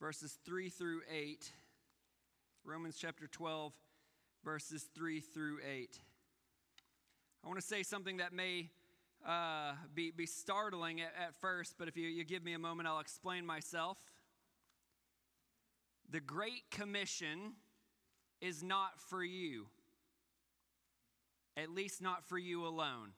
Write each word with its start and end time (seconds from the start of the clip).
verses 0.00 0.38
3 0.44 0.68
through 0.68 1.00
8. 1.10 1.50
Romans 2.64 2.96
chapter 2.98 3.26
12, 3.26 3.72
verses 4.44 4.86
3 4.94 5.20
through 5.20 5.58
8. 5.66 5.98
I 7.44 7.48
want 7.48 7.60
to 7.60 7.66
say 7.66 7.82
something 7.82 8.16
that 8.18 8.32
may 8.32 8.70
uh, 9.26 9.72
be, 9.94 10.10
be 10.10 10.26
startling 10.26 11.00
at, 11.00 11.12
at 11.20 11.34
first, 11.36 11.76
but 11.78 11.88
if 11.88 11.96
you, 11.96 12.08
you 12.08 12.24
give 12.24 12.44
me 12.44 12.52
a 12.52 12.58
moment, 12.58 12.88
I'll 12.88 13.00
explain 13.00 13.46
myself. 13.46 13.96
The 16.10 16.20
Great 16.20 16.70
Commission 16.70 17.54
is 18.40 18.62
not 18.62 19.00
for 19.08 19.24
you, 19.24 19.66
at 21.56 21.70
least 21.70 22.02
not 22.02 22.24
for 22.24 22.38
you 22.38 22.66
alone. 22.66 23.12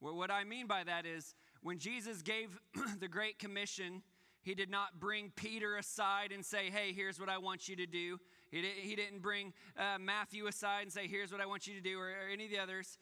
Well, 0.00 0.16
what 0.16 0.30
I 0.30 0.44
mean 0.44 0.66
by 0.66 0.84
that 0.84 1.06
is 1.06 1.34
when 1.62 1.78
Jesus 1.78 2.22
gave 2.22 2.56
the 3.00 3.08
Great 3.08 3.38
Commission, 3.38 4.02
he 4.48 4.54
did 4.54 4.70
not 4.70 4.98
bring 4.98 5.30
Peter 5.36 5.76
aside 5.76 6.32
and 6.32 6.42
say, 6.42 6.70
Hey, 6.70 6.94
here's 6.94 7.20
what 7.20 7.28
I 7.28 7.36
want 7.36 7.68
you 7.68 7.76
to 7.76 7.86
do. 7.86 8.18
He, 8.50 8.62
did, 8.62 8.70
he 8.80 8.96
didn't 8.96 9.20
bring 9.20 9.52
uh, 9.76 9.98
Matthew 10.00 10.46
aside 10.46 10.84
and 10.84 10.92
say, 10.92 11.06
Here's 11.06 11.30
what 11.30 11.42
I 11.42 11.44
want 11.44 11.66
you 11.66 11.74
to 11.74 11.82
do, 11.82 11.98
or, 11.98 12.06
or 12.06 12.32
any 12.32 12.46
of 12.46 12.50
the 12.50 12.58
others. 12.58 12.96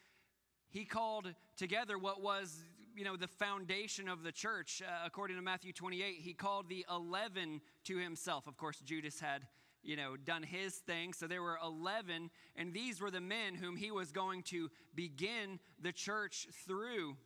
He 0.71 0.85
called 0.85 1.33
together 1.57 1.99
what 1.99 2.21
was, 2.21 2.65
you 2.97 3.05
know, 3.05 3.17
the 3.17 3.29
foundation 3.29 4.09
of 4.09 4.25
the 4.25 4.33
church. 4.33 4.83
Uh, 4.85 5.07
according 5.07 5.37
to 5.37 5.43
Matthew 5.43 5.73
28, 5.73 6.17
he 6.19 6.35
called 6.35 6.69
the 6.69 6.85
11 6.91 7.61
to 7.85 7.97
himself. 7.97 8.49
Of 8.49 8.57
course, 8.57 8.81
Judas 8.85 9.21
had 9.21 9.43
you 9.85 9.95
know, 9.95 10.17
done 10.17 10.43
his 10.43 10.75
thing. 10.75 11.13
So 11.13 11.29
there 11.29 11.43
were 11.43 11.59
11, 11.65 12.29
and 12.57 12.75
these 12.75 13.01
were 13.01 13.13
the 13.13 13.21
men 13.21 13.55
whom 13.55 13.77
he 13.77 13.93
was 13.93 14.11
going 14.11 14.43
to 14.45 14.69
begin 14.97 15.61
the 15.81 15.93
church 15.93 16.49
through. 16.67 17.17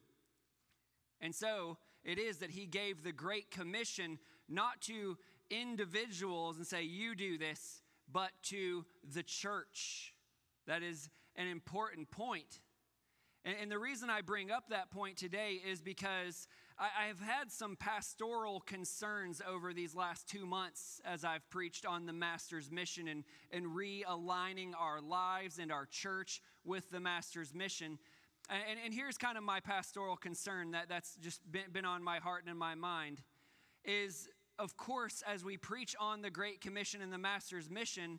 And 1.22 1.34
so 1.34 1.78
it 2.04 2.18
is 2.18 2.38
that 2.38 2.50
he 2.50 2.66
gave 2.66 3.02
the 3.02 3.12
Great 3.12 3.50
Commission 3.50 4.18
not 4.48 4.80
to 4.82 5.16
individuals 5.50 6.56
and 6.56 6.66
say, 6.66 6.82
you 6.82 7.14
do 7.14 7.38
this, 7.38 7.82
but 8.10 8.30
to 8.44 8.84
the 9.14 9.22
church. 9.22 10.14
That 10.66 10.82
is 10.82 11.08
an 11.36 11.46
important 11.46 12.10
point. 12.10 12.60
And, 13.44 13.56
and, 13.62 13.70
the 13.70 13.78
reason 13.78 14.10
I 14.10 14.20
bring 14.20 14.50
up 14.50 14.68
that 14.68 14.90
point 14.90 15.16
today 15.16 15.60
is 15.66 15.80
because 15.80 16.46
I, 16.78 17.06
have 17.06 17.20
had 17.20 17.50
some 17.50 17.74
pastoral 17.76 18.60
concerns 18.60 19.40
over 19.46 19.72
these 19.72 19.94
last 19.94 20.28
two 20.28 20.44
months 20.44 21.00
as 21.06 21.24
I've 21.24 21.48
preached 21.48 21.86
on 21.86 22.04
the 22.04 22.12
Master's 22.12 22.70
mission 22.70 23.08
and, 23.08 23.24
and 23.50 23.66
realigning 23.66 24.72
our 24.78 25.00
lives 25.00 25.58
and 25.58 25.72
our 25.72 25.86
church 25.86 26.42
with 26.64 26.90
the 26.90 27.00
Master's 27.00 27.54
mission. 27.54 27.98
And, 28.50 28.78
and 28.84 28.92
here's 28.92 29.16
kind 29.16 29.38
of 29.38 29.44
my 29.44 29.60
pastoral 29.60 30.16
concern 30.16 30.72
that, 30.72 30.88
that's 30.88 31.14
just 31.16 31.40
been, 31.50 31.70
been 31.72 31.84
on 31.84 32.02
my 32.02 32.18
heart 32.18 32.42
and 32.42 32.50
in 32.50 32.56
my 32.56 32.74
mind 32.74 33.22
is, 33.84 34.28
of 34.58 34.76
course, 34.76 35.22
as 35.26 35.44
we 35.44 35.56
preach 35.56 35.94
on 36.00 36.20
the 36.20 36.30
Great 36.30 36.60
Commission 36.60 37.00
and 37.00 37.12
the 37.12 37.18
Master's 37.18 37.70
mission, 37.70 38.18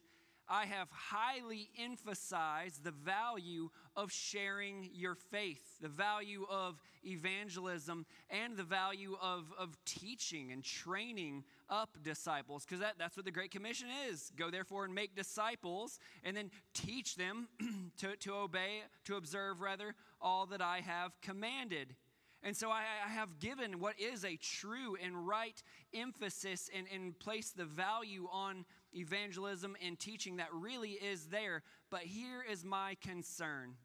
I 0.51 0.65
have 0.65 0.89
highly 0.91 1.69
emphasized 1.81 2.83
the 2.83 2.91
value 2.91 3.69
of 3.95 4.11
sharing 4.11 4.89
your 4.93 5.15
faith, 5.15 5.63
the 5.79 5.87
value 5.87 6.45
of 6.49 6.81
evangelism, 7.05 8.05
and 8.29 8.57
the 8.57 8.63
value 8.63 9.15
of, 9.21 9.45
of 9.57 9.77
teaching 9.85 10.51
and 10.51 10.61
training 10.61 11.45
up 11.69 11.97
disciples, 12.03 12.65
because 12.65 12.81
that, 12.81 12.95
that's 12.99 13.15
what 13.15 13.23
the 13.23 13.31
Great 13.31 13.51
Commission 13.51 13.87
is. 14.09 14.29
Go 14.35 14.51
therefore 14.51 14.83
and 14.83 14.93
make 14.93 15.15
disciples, 15.15 15.99
and 16.21 16.35
then 16.35 16.51
teach 16.73 17.15
them 17.15 17.47
to, 17.99 18.17
to 18.17 18.33
obey, 18.33 18.81
to 19.05 19.15
observe 19.15 19.61
rather, 19.61 19.95
all 20.21 20.47
that 20.47 20.61
I 20.61 20.81
have 20.81 21.13
commanded. 21.21 21.95
And 22.43 22.57
so 22.57 22.69
I, 22.69 22.81
I, 23.05 23.09
have 23.09 23.39
given 23.39 23.79
what 23.79 23.99
is 23.99 24.25
a 24.25 24.35
true 24.35 24.97
and 25.01 25.27
right 25.27 25.61
emphasis 25.93 26.71
and, 26.75 26.87
and 26.93 27.17
placed 27.19 27.55
the 27.55 27.65
value 27.65 28.27
on 28.31 28.65
evangelism 28.93 29.75
and 29.85 29.99
teaching 29.99 30.37
that 30.37 30.47
really 30.53 30.91
is 30.91 31.27
there. 31.27 31.63
But 31.89 32.01
here 32.01 32.43
is 32.49 32.63
my 32.63 32.95
concern. 33.01 33.75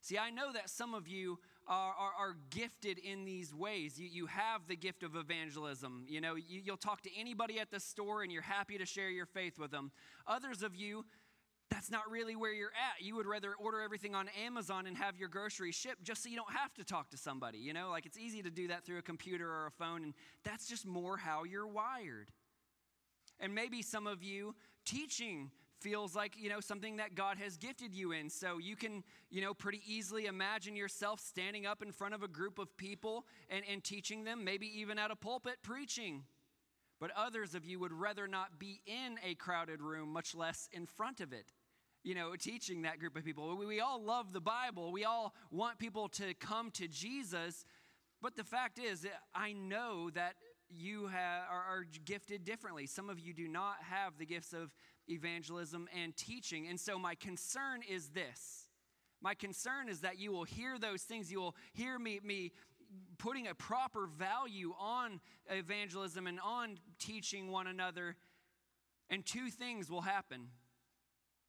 See, 0.00 0.18
I 0.18 0.30
know 0.30 0.52
that 0.52 0.70
some 0.70 0.94
of 0.94 1.08
you 1.08 1.38
are, 1.66 1.92
are, 1.98 2.12
are 2.18 2.36
gifted 2.50 2.98
in 2.98 3.24
these 3.24 3.52
ways. 3.52 3.98
You, 3.98 4.08
you 4.08 4.26
have 4.26 4.68
the 4.68 4.76
gift 4.76 5.02
of 5.02 5.16
evangelism. 5.16 6.06
You 6.08 6.20
know, 6.20 6.36
you, 6.36 6.60
you'll 6.64 6.76
talk 6.76 7.02
to 7.02 7.10
anybody 7.18 7.58
at 7.58 7.70
the 7.70 7.80
store 7.80 8.22
and 8.22 8.30
you're 8.30 8.42
happy 8.42 8.78
to 8.78 8.86
share 8.86 9.10
your 9.10 9.26
faith 9.26 9.58
with 9.58 9.72
them. 9.72 9.90
Others 10.28 10.62
of 10.62 10.76
you, 10.76 11.04
that's 11.70 11.90
not 11.90 12.08
really 12.08 12.36
where 12.36 12.52
you're 12.52 12.68
at. 12.68 13.04
You 13.04 13.16
would 13.16 13.26
rather 13.26 13.54
order 13.54 13.80
everything 13.80 14.14
on 14.14 14.28
Amazon 14.44 14.86
and 14.86 14.96
have 14.96 15.16
your 15.16 15.28
groceries 15.28 15.74
shipped 15.74 16.04
just 16.04 16.22
so 16.22 16.28
you 16.28 16.36
don't 16.36 16.52
have 16.52 16.72
to 16.74 16.84
talk 16.84 17.10
to 17.10 17.16
somebody. 17.16 17.58
You 17.58 17.72
know, 17.72 17.90
like 17.90 18.06
it's 18.06 18.18
easy 18.18 18.42
to 18.42 18.50
do 18.50 18.68
that 18.68 18.84
through 18.84 18.98
a 18.98 19.02
computer 19.02 19.50
or 19.50 19.66
a 19.66 19.72
phone, 19.72 20.04
and 20.04 20.14
that's 20.44 20.68
just 20.68 20.86
more 20.86 21.16
how 21.16 21.42
you're 21.42 21.66
wired. 21.66 22.30
And 23.40 23.54
maybe 23.54 23.82
some 23.82 24.06
of 24.06 24.22
you 24.22 24.54
teaching 24.84 25.50
feels 25.80 26.16
like, 26.16 26.34
you 26.38 26.48
know, 26.48 26.60
something 26.60 26.96
that 26.96 27.14
God 27.14 27.36
has 27.38 27.56
gifted 27.56 27.94
you 27.94 28.12
in. 28.12 28.30
So 28.30 28.58
you 28.58 28.76
can, 28.76 29.04
you 29.30 29.42
know, 29.42 29.52
pretty 29.52 29.82
easily 29.86 30.26
imagine 30.26 30.74
yourself 30.74 31.20
standing 31.20 31.66
up 31.66 31.82
in 31.82 31.92
front 31.92 32.14
of 32.14 32.22
a 32.22 32.28
group 32.28 32.58
of 32.58 32.76
people 32.76 33.26
and, 33.50 33.62
and 33.70 33.84
teaching 33.84 34.24
them, 34.24 34.44
maybe 34.44 34.66
even 34.80 34.98
at 34.98 35.10
a 35.10 35.16
pulpit 35.16 35.56
preaching. 35.62 36.24
But 36.98 37.10
others 37.14 37.54
of 37.54 37.64
you 37.64 37.78
would 37.78 37.92
rather 37.92 38.26
not 38.26 38.58
be 38.58 38.80
in 38.86 39.18
a 39.22 39.34
crowded 39.34 39.82
room, 39.82 40.12
much 40.12 40.34
less 40.34 40.68
in 40.72 40.86
front 40.86 41.20
of 41.20 41.32
it 41.32 41.52
you 42.06 42.14
know, 42.14 42.36
teaching 42.36 42.82
that 42.82 43.00
group 43.00 43.16
of 43.16 43.24
people. 43.24 43.56
We, 43.56 43.66
we 43.66 43.80
all 43.80 44.00
love 44.00 44.32
the 44.32 44.40
Bible. 44.40 44.92
We 44.92 45.04
all 45.04 45.34
want 45.50 45.80
people 45.80 46.08
to 46.10 46.34
come 46.34 46.70
to 46.74 46.86
Jesus. 46.86 47.64
But 48.22 48.36
the 48.36 48.44
fact 48.44 48.78
is, 48.78 49.04
I 49.34 49.52
know 49.52 50.10
that 50.10 50.34
you 50.68 51.06
have, 51.06 51.44
are, 51.50 51.62
are, 51.62 51.86
gifted 52.04 52.44
differently. 52.44 52.86
Some 52.86 53.08
of 53.08 53.20
you 53.20 53.32
do 53.32 53.48
not 53.48 53.76
have 53.82 54.18
the 54.18 54.26
gifts 54.26 54.52
of 54.52 54.74
evangelism 55.08 55.88
and 55.96 56.16
teaching. 56.16 56.66
And 56.68 56.78
so, 56.78 56.98
my 56.98 57.14
concern 57.14 57.80
is 57.88 58.08
this 58.08 58.66
my 59.22 59.34
concern 59.34 59.88
is 59.88 60.00
that 60.00 60.18
you 60.18 60.30
will 60.30 60.44
hear 60.44 60.78
those 60.78 61.02
things. 61.02 61.32
You 61.32 61.40
will 61.40 61.56
hear 61.72 61.98
me, 61.98 62.20
me 62.22 62.52
putting 63.18 63.48
a 63.48 63.54
proper 63.54 64.06
value 64.06 64.74
on 64.78 65.20
evangelism 65.48 66.26
and 66.26 66.38
on 66.40 66.78
teaching 66.98 67.50
one 67.50 67.66
another. 67.66 68.16
And 69.10 69.24
two 69.24 69.50
things 69.50 69.90
will 69.90 70.02
happen. 70.02 70.48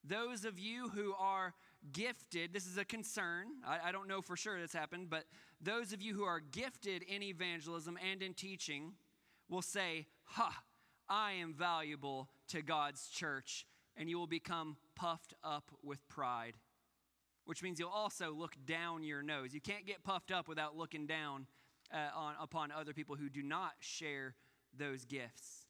Those 0.04 0.46
of 0.46 0.58
you 0.58 0.90
who 0.90 1.14
are 1.20 1.54
gifted, 1.92 2.54
this 2.54 2.66
is 2.66 2.78
a 2.78 2.86
concern. 2.86 3.48
I, 3.66 3.90
I, 3.90 3.92
don't 3.92 4.08
know 4.08 4.22
for 4.22 4.38
sure 4.38 4.60
that's 4.60 4.74
happened, 4.74 5.10
but 5.10 5.26
those 5.62 5.92
of 5.92 6.02
you 6.02 6.14
who 6.14 6.24
are 6.24 6.40
gifted 6.40 7.04
in 7.04 7.22
evangelism 7.22 7.98
and 8.12 8.22
in 8.22 8.34
teaching 8.34 8.94
will 9.50 9.62
say, 9.62 10.08
Ha, 10.32 10.64
I 11.10 11.34
am 11.34 11.54
valuable 11.54 12.30
to 12.50 12.62
God's 12.62 13.08
church. 13.08 13.66
And 13.96 14.10
you 14.10 14.20
will 14.20 14.28
become 14.28 14.78
puffed 14.96 15.34
up 15.44 15.72
with 15.82 16.08
pride, 16.08 16.54
which 17.46 17.64
means 17.64 17.80
you'll 17.80 17.90
also 17.90 18.32
look 18.32 18.56
down 18.66 19.04
your 19.04 19.24
nose. 19.24 19.54
You 19.54 19.62
can't 19.62 19.88
get 19.88 20.04
puffed 20.04 20.32
up 20.32 20.48
without 20.48 20.78
looking 20.78 21.08
down 21.08 21.48
uh, 21.92 22.16
on, 22.16 22.36
upon 22.40 22.72
other 22.72 22.94
people 22.94 23.16
who 23.16 23.30
do 23.30 23.42
not 23.42 23.72
share 23.80 24.36
those 24.78 25.06
gifts. 25.06 25.66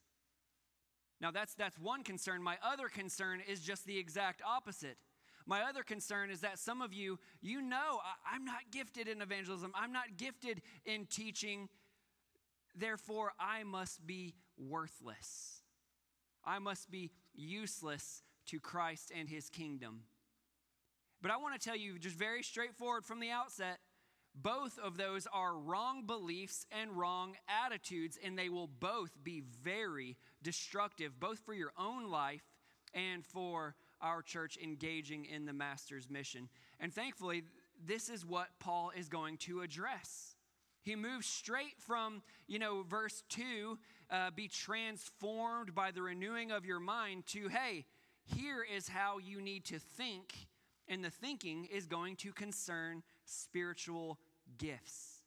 Now, 1.21 1.31
that's, 1.31 1.53
that's 1.55 1.79
one 1.79 2.03
concern. 2.03 2.43
My 2.43 2.57
other 2.61 2.89
concern 2.89 3.41
is 3.47 3.61
just 3.61 3.85
the 3.85 3.97
exact 3.97 4.41
opposite. 4.45 4.97
My 5.45 5.61
other 5.61 5.81
concern 5.81 6.29
is 6.29 6.41
that 6.41 6.59
some 6.59 6.81
of 6.81 6.93
you, 6.93 7.17
you 7.41 7.61
know, 7.61 8.01
I, 8.29 8.35
am 8.35 8.43
not 8.43 8.69
gifted 8.71 9.07
in 9.07 9.21
evangelism, 9.21 9.71
I'm 9.73 9.93
not 9.93 10.17
gifted 10.17 10.61
in 10.85 11.05
teaching, 11.05 11.69
therefore, 12.77 13.31
I 13.39 13.63
must 13.63 14.05
be 14.05 14.35
worthless. 14.57 15.61
I 16.43 16.59
must 16.59 16.89
be 16.89 17.11
useless 17.33 18.23
to 18.47 18.59
Christ 18.59 19.11
and 19.17 19.27
his 19.27 19.49
kingdom. 19.49 20.03
But 21.21 21.31
I 21.31 21.37
want 21.37 21.59
to 21.59 21.65
tell 21.67 21.75
you, 21.75 21.99
just 21.99 22.15
very 22.15 22.43
straightforward 22.43 23.03
from 23.03 23.19
the 23.19 23.31
outset, 23.31 23.79
both 24.35 24.77
of 24.77 24.97
those 24.97 25.27
are 25.33 25.57
wrong 25.57 26.05
beliefs 26.05 26.65
and 26.71 26.91
wrong 26.91 27.35
attitudes, 27.65 28.19
and 28.23 28.37
they 28.37 28.49
will 28.49 28.67
both 28.67 29.11
be 29.23 29.41
very 29.63 30.15
destructive, 30.43 31.19
both 31.19 31.39
for 31.39 31.53
your 31.53 31.71
own 31.77 32.09
life 32.09 32.43
and 32.93 33.25
for 33.25 33.75
our 33.99 34.21
church 34.21 34.57
engaging 34.63 35.25
in 35.25 35.45
the 35.45 35.53
Master's 35.53 36.09
mission. 36.09 36.49
And 36.79 36.93
thankfully, 36.93 37.43
this 37.83 38.09
is 38.09 38.25
what 38.25 38.49
Paul 38.59 38.91
is 38.95 39.09
going 39.09 39.37
to 39.37 39.61
address. 39.61 40.36
He 40.87 40.95
moves 40.95 41.27
straight 41.27 41.77
from, 41.79 42.21
you 42.47 42.59
know, 42.59 42.81
verse 42.81 43.21
2, 43.27 43.77
uh, 44.09 44.31
be 44.33 44.47
transformed 44.47 45.75
by 45.75 45.91
the 45.91 46.01
renewing 46.01 46.49
of 46.49 46.63
your 46.63 46.79
mind, 46.79 47.25
to, 47.27 47.49
hey, 47.49 47.85
here 48.23 48.63
is 48.63 48.87
how 48.87 49.17
you 49.17 49.41
need 49.41 49.65
to 49.65 49.79
think. 49.79 50.47
And 50.87 51.03
the 51.03 51.09
thinking 51.09 51.65
is 51.65 51.87
going 51.87 52.15
to 52.17 52.31
concern 52.31 53.03
spiritual 53.25 54.17
gifts. 54.57 55.23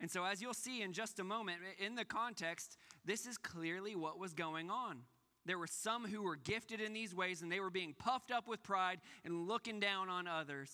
And 0.00 0.08
so, 0.08 0.24
as 0.24 0.40
you'll 0.40 0.54
see 0.54 0.82
in 0.82 0.92
just 0.92 1.18
a 1.18 1.24
moment, 1.24 1.58
in 1.84 1.96
the 1.96 2.04
context, 2.04 2.76
this 3.04 3.26
is 3.26 3.36
clearly 3.36 3.96
what 3.96 4.20
was 4.20 4.34
going 4.34 4.70
on. 4.70 5.00
There 5.44 5.58
were 5.58 5.66
some 5.66 6.06
who 6.06 6.22
were 6.22 6.36
gifted 6.36 6.80
in 6.80 6.92
these 6.92 7.12
ways, 7.12 7.42
and 7.42 7.50
they 7.50 7.58
were 7.58 7.70
being 7.70 7.96
puffed 7.98 8.30
up 8.30 8.46
with 8.46 8.62
pride 8.62 9.00
and 9.24 9.48
looking 9.48 9.80
down 9.80 10.08
on 10.08 10.28
others. 10.28 10.70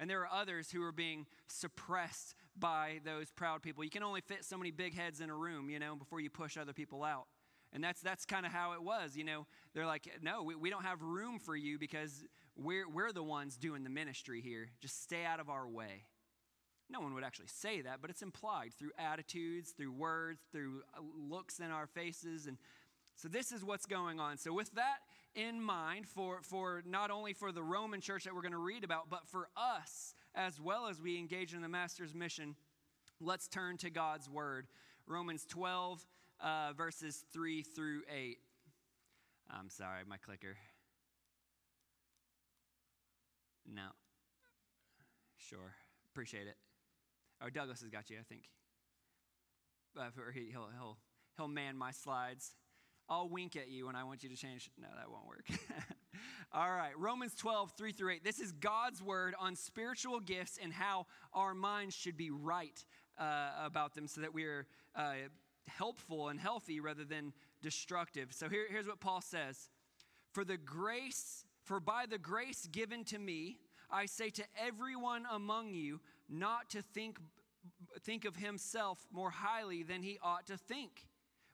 And 0.00 0.08
there 0.08 0.20
were 0.20 0.32
others 0.32 0.70
who 0.70 0.80
were 0.80 0.90
being 0.90 1.26
suppressed 1.48 2.34
by 2.58 3.00
those 3.04 3.30
proud 3.30 3.62
people. 3.62 3.84
You 3.84 3.90
can 3.90 4.02
only 4.02 4.20
fit 4.20 4.44
so 4.44 4.56
many 4.56 4.70
big 4.70 4.94
heads 4.94 5.20
in 5.20 5.30
a 5.30 5.34
room, 5.34 5.70
you 5.70 5.78
know, 5.78 5.96
before 5.96 6.20
you 6.20 6.30
push 6.30 6.56
other 6.56 6.72
people 6.72 7.02
out. 7.02 7.26
And 7.72 7.82
that's, 7.82 8.00
that's 8.02 8.26
kind 8.26 8.44
of 8.44 8.52
how 8.52 8.72
it 8.72 8.82
was, 8.82 9.16
you 9.16 9.24
know. 9.24 9.46
They're 9.74 9.86
like, 9.86 10.06
no, 10.20 10.42
we, 10.42 10.54
we 10.54 10.68
don't 10.68 10.84
have 10.84 11.00
room 11.02 11.38
for 11.38 11.56
you 11.56 11.78
because 11.78 12.22
we're, 12.54 12.88
we're 12.88 13.12
the 13.12 13.22
ones 13.22 13.56
doing 13.56 13.82
the 13.82 13.90
ministry 13.90 14.42
here. 14.42 14.68
Just 14.80 15.02
stay 15.02 15.24
out 15.24 15.40
of 15.40 15.48
our 15.48 15.66
way. 15.66 16.04
No 16.90 17.00
one 17.00 17.14
would 17.14 17.24
actually 17.24 17.46
say 17.46 17.80
that, 17.80 18.02
but 18.02 18.10
it's 18.10 18.20
implied 18.20 18.74
through 18.78 18.90
attitudes, 18.98 19.70
through 19.70 19.92
words, 19.92 20.42
through 20.52 20.82
uh, 20.94 21.00
looks 21.18 21.58
in 21.58 21.70
our 21.70 21.86
faces. 21.86 22.46
And 22.46 22.58
so 23.16 23.28
this 23.28 23.50
is 23.50 23.64
what's 23.64 23.86
going 23.86 24.20
on. 24.20 24.36
So, 24.36 24.52
with 24.52 24.72
that 24.74 24.98
in 25.34 25.62
mind, 25.62 26.06
for, 26.06 26.40
for 26.42 26.82
not 26.84 27.10
only 27.10 27.32
for 27.32 27.50
the 27.50 27.62
Roman 27.62 28.02
church 28.02 28.24
that 28.24 28.34
we're 28.34 28.42
going 28.42 28.52
to 28.52 28.58
read 28.58 28.84
about, 28.84 29.08
but 29.08 29.26
for 29.26 29.48
us 29.56 30.14
as 30.34 30.60
well 30.60 30.86
as 30.86 31.00
we 31.00 31.18
engage 31.18 31.54
in 31.54 31.62
the 31.62 31.68
Master's 31.68 32.14
mission, 32.14 32.54
let's 33.20 33.48
turn 33.48 33.76
to 33.78 33.90
God's 33.90 34.28
word. 34.28 34.66
Romans 35.06 35.44
12, 35.48 36.04
uh, 36.40 36.72
verses 36.76 37.24
3 37.32 37.62
through 37.62 38.02
8. 38.10 38.38
I'm 39.50 39.68
sorry, 39.68 40.02
my 40.08 40.16
clicker. 40.16 40.56
No. 43.66 43.88
Sure. 45.36 45.74
Appreciate 46.12 46.46
it. 46.46 46.56
Oh, 47.42 47.50
Douglas 47.50 47.80
has 47.80 47.90
got 47.90 48.08
you, 48.10 48.18
I 48.18 48.22
think. 48.22 48.42
Uh, 49.98 50.04
he, 50.32 50.48
he'll, 50.50 50.68
he'll, 50.78 50.96
he'll 51.36 51.48
man 51.48 51.76
my 51.76 51.90
slides. 51.90 52.52
I'll 53.08 53.28
wink 53.28 53.56
at 53.56 53.68
you 53.68 53.86
when 53.86 53.96
I 53.96 54.04
want 54.04 54.22
you 54.22 54.28
to 54.30 54.36
change. 54.36 54.70
No, 54.80 54.88
that 54.96 55.10
won't 55.10 55.26
work. 55.26 55.46
All 56.54 56.70
right, 56.70 56.92
Romans 56.98 57.34
12, 57.34 57.72
3 57.78 57.92
through 57.92 58.10
8. 58.10 58.24
This 58.24 58.38
is 58.38 58.52
God's 58.52 59.02
word 59.02 59.34
on 59.38 59.56
spiritual 59.56 60.20
gifts 60.20 60.58
and 60.62 60.70
how 60.70 61.06
our 61.32 61.54
minds 61.54 61.94
should 61.94 62.16
be 62.16 62.30
right 62.30 62.84
uh, 63.18 63.50
about 63.64 63.94
them 63.94 64.06
so 64.06 64.20
that 64.20 64.34
we 64.34 64.44
are 64.44 64.66
uh, 64.94 65.14
helpful 65.66 66.28
and 66.28 66.38
healthy 66.38 66.78
rather 66.78 67.04
than 67.04 67.32
destructive. 67.62 68.28
So 68.32 68.50
here, 68.50 68.66
here's 68.68 68.86
what 68.86 69.00
Paul 69.00 69.22
says 69.22 69.70
For 70.32 70.44
the 70.44 70.58
grace, 70.58 71.46
for 71.64 71.80
by 71.80 72.04
the 72.04 72.18
grace 72.18 72.66
given 72.70 73.04
to 73.04 73.18
me, 73.18 73.58
I 73.90 74.04
say 74.04 74.28
to 74.30 74.44
everyone 74.62 75.24
among 75.32 75.72
you 75.72 76.00
not 76.28 76.68
to 76.70 76.82
think, 76.82 77.18
think 78.02 78.26
of 78.26 78.36
himself 78.36 79.06
more 79.10 79.30
highly 79.30 79.82
than 79.82 80.02
he 80.02 80.18
ought 80.22 80.46
to 80.48 80.58
think, 80.58 81.06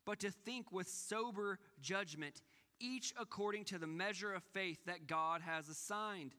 but 0.04 0.18
to 0.20 0.30
think 0.30 0.72
with 0.72 0.88
sober 0.88 1.58
judgment, 1.80 2.42
each 2.80 3.14
according 3.18 3.64
to 3.66 3.78
the 3.78 3.86
measure 3.86 4.32
of 4.32 4.42
faith 4.42 4.78
that 4.86 5.06
God 5.06 5.40
has 5.42 5.68
assigned. 5.68 6.34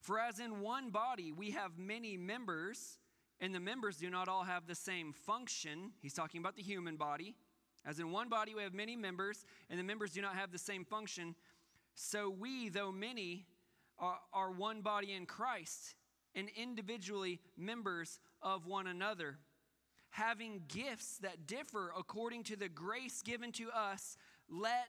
For 0.00 0.18
as 0.18 0.38
in 0.38 0.60
one 0.60 0.90
body 0.90 1.32
we 1.32 1.50
have 1.52 1.78
many 1.78 2.16
members, 2.16 2.98
and 3.40 3.54
the 3.54 3.60
members 3.60 3.96
do 3.96 4.10
not 4.10 4.28
all 4.28 4.44
have 4.44 4.66
the 4.66 4.74
same 4.74 5.12
function, 5.12 5.92
he's 6.00 6.14
talking 6.14 6.40
about 6.40 6.56
the 6.56 6.62
human 6.62 6.96
body. 6.96 7.34
As 7.86 8.00
in 8.00 8.10
one 8.10 8.28
body 8.28 8.54
we 8.54 8.62
have 8.62 8.74
many 8.74 8.96
members, 8.96 9.44
and 9.70 9.78
the 9.78 9.84
members 9.84 10.12
do 10.12 10.20
not 10.20 10.34
have 10.34 10.52
the 10.52 10.58
same 10.58 10.84
function, 10.84 11.34
so 11.94 12.30
we, 12.30 12.68
though 12.68 12.92
many, 12.92 13.46
are, 13.98 14.18
are 14.32 14.50
one 14.50 14.82
body 14.82 15.12
in 15.12 15.26
Christ 15.26 15.94
and 16.34 16.48
individually 16.56 17.40
members 17.56 18.20
of 18.42 18.66
one 18.66 18.86
another, 18.86 19.38
having 20.10 20.62
gifts 20.68 21.18
that 21.18 21.46
differ 21.46 21.92
according 21.98 22.44
to 22.44 22.56
the 22.56 22.68
grace 22.68 23.22
given 23.22 23.50
to 23.52 23.70
us, 23.70 24.16
let 24.48 24.88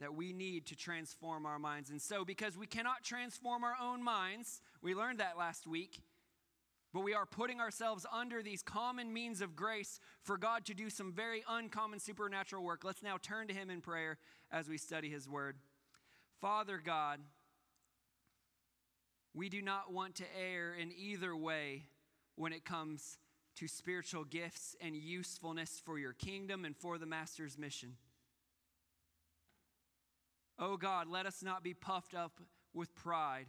that 0.00 0.14
we 0.14 0.32
need 0.32 0.66
to 0.66 0.76
transform 0.76 1.46
our 1.46 1.58
minds. 1.58 1.90
And 1.90 2.00
so, 2.00 2.24
because 2.24 2.56
we 2.56 2.66
cannot 2.66 3.02
transform 3.02 3.64
our 3.64 3.76
own 3.80 4.02
minds, 4.02 4.60
we 4.82 4.94
learned 4.94 5.20
that 5.20 5.38
last 5.38 5.66
week, 5.66 6.00
but 6.92 7.00
we 7.00 7.14
are 7.14 7.26
putting 7.26 7.60
ourselves 7.60 8.06
under 8.12 8.42
these 8.42 8.62
common 8.62 9.12
means 9.12 9.40
of 9.40 9.56
grace 9.56 10.00
for 10.22 10.36
God 10.36 10.64
to 10.66 10.74
do 10.74 10.90
some 10.90 11.12
very 11.12 11.42
uncommon 11.48 11.98
supernatural 11.98 12.62
work. 12.62 12.84
Let's 12.84 13.02
now 13.02 13.18
turn 13.20 13.48
to 13.48 13.54
Him 13.54 13.70
in 13.70 13.80
prayer 13.80 14.18
as 14.50 14.68
we 14.68 14.78
study 14.78 15.08
His 15.08 15.28
word. 15.28 15.56
Father 16.40 16.80
God, 16.82 17.20
we 19.34 19.48
do 19.48 19.62
not 19.62 19.92
want 19.92 20.14
to 20.16 20.24
err 20.38 20.74
in 20.74 20.92
either 20.96 21.36
way 21.36 21.84
when 22.36 22.52
it 22.52 22.64
comes 22.64 23.18
to 23.56 23.66
spiritual 23.66 24.24
gifts 24.24 24.76
and 24.80 24.94
usefulness 24.94 25.80
for 25.84 25.98
your 25.98 26.12
kingdom 26.12 26.64
and 26.64 26.76
for 26.76 26.98
the 26.98 27.06
Master's 27.06 27.58
mission. 27.58 27.96
Oh 30.58 30.76
God, 30.76 31.08
let 31.08 31.26
us 31.26 31.42
not 31.42 31.62
be 31.62 31.74
puffed 31.74 32.14
up 32.14 32.40
with 32.72 32.94
pride. 32.94 33.46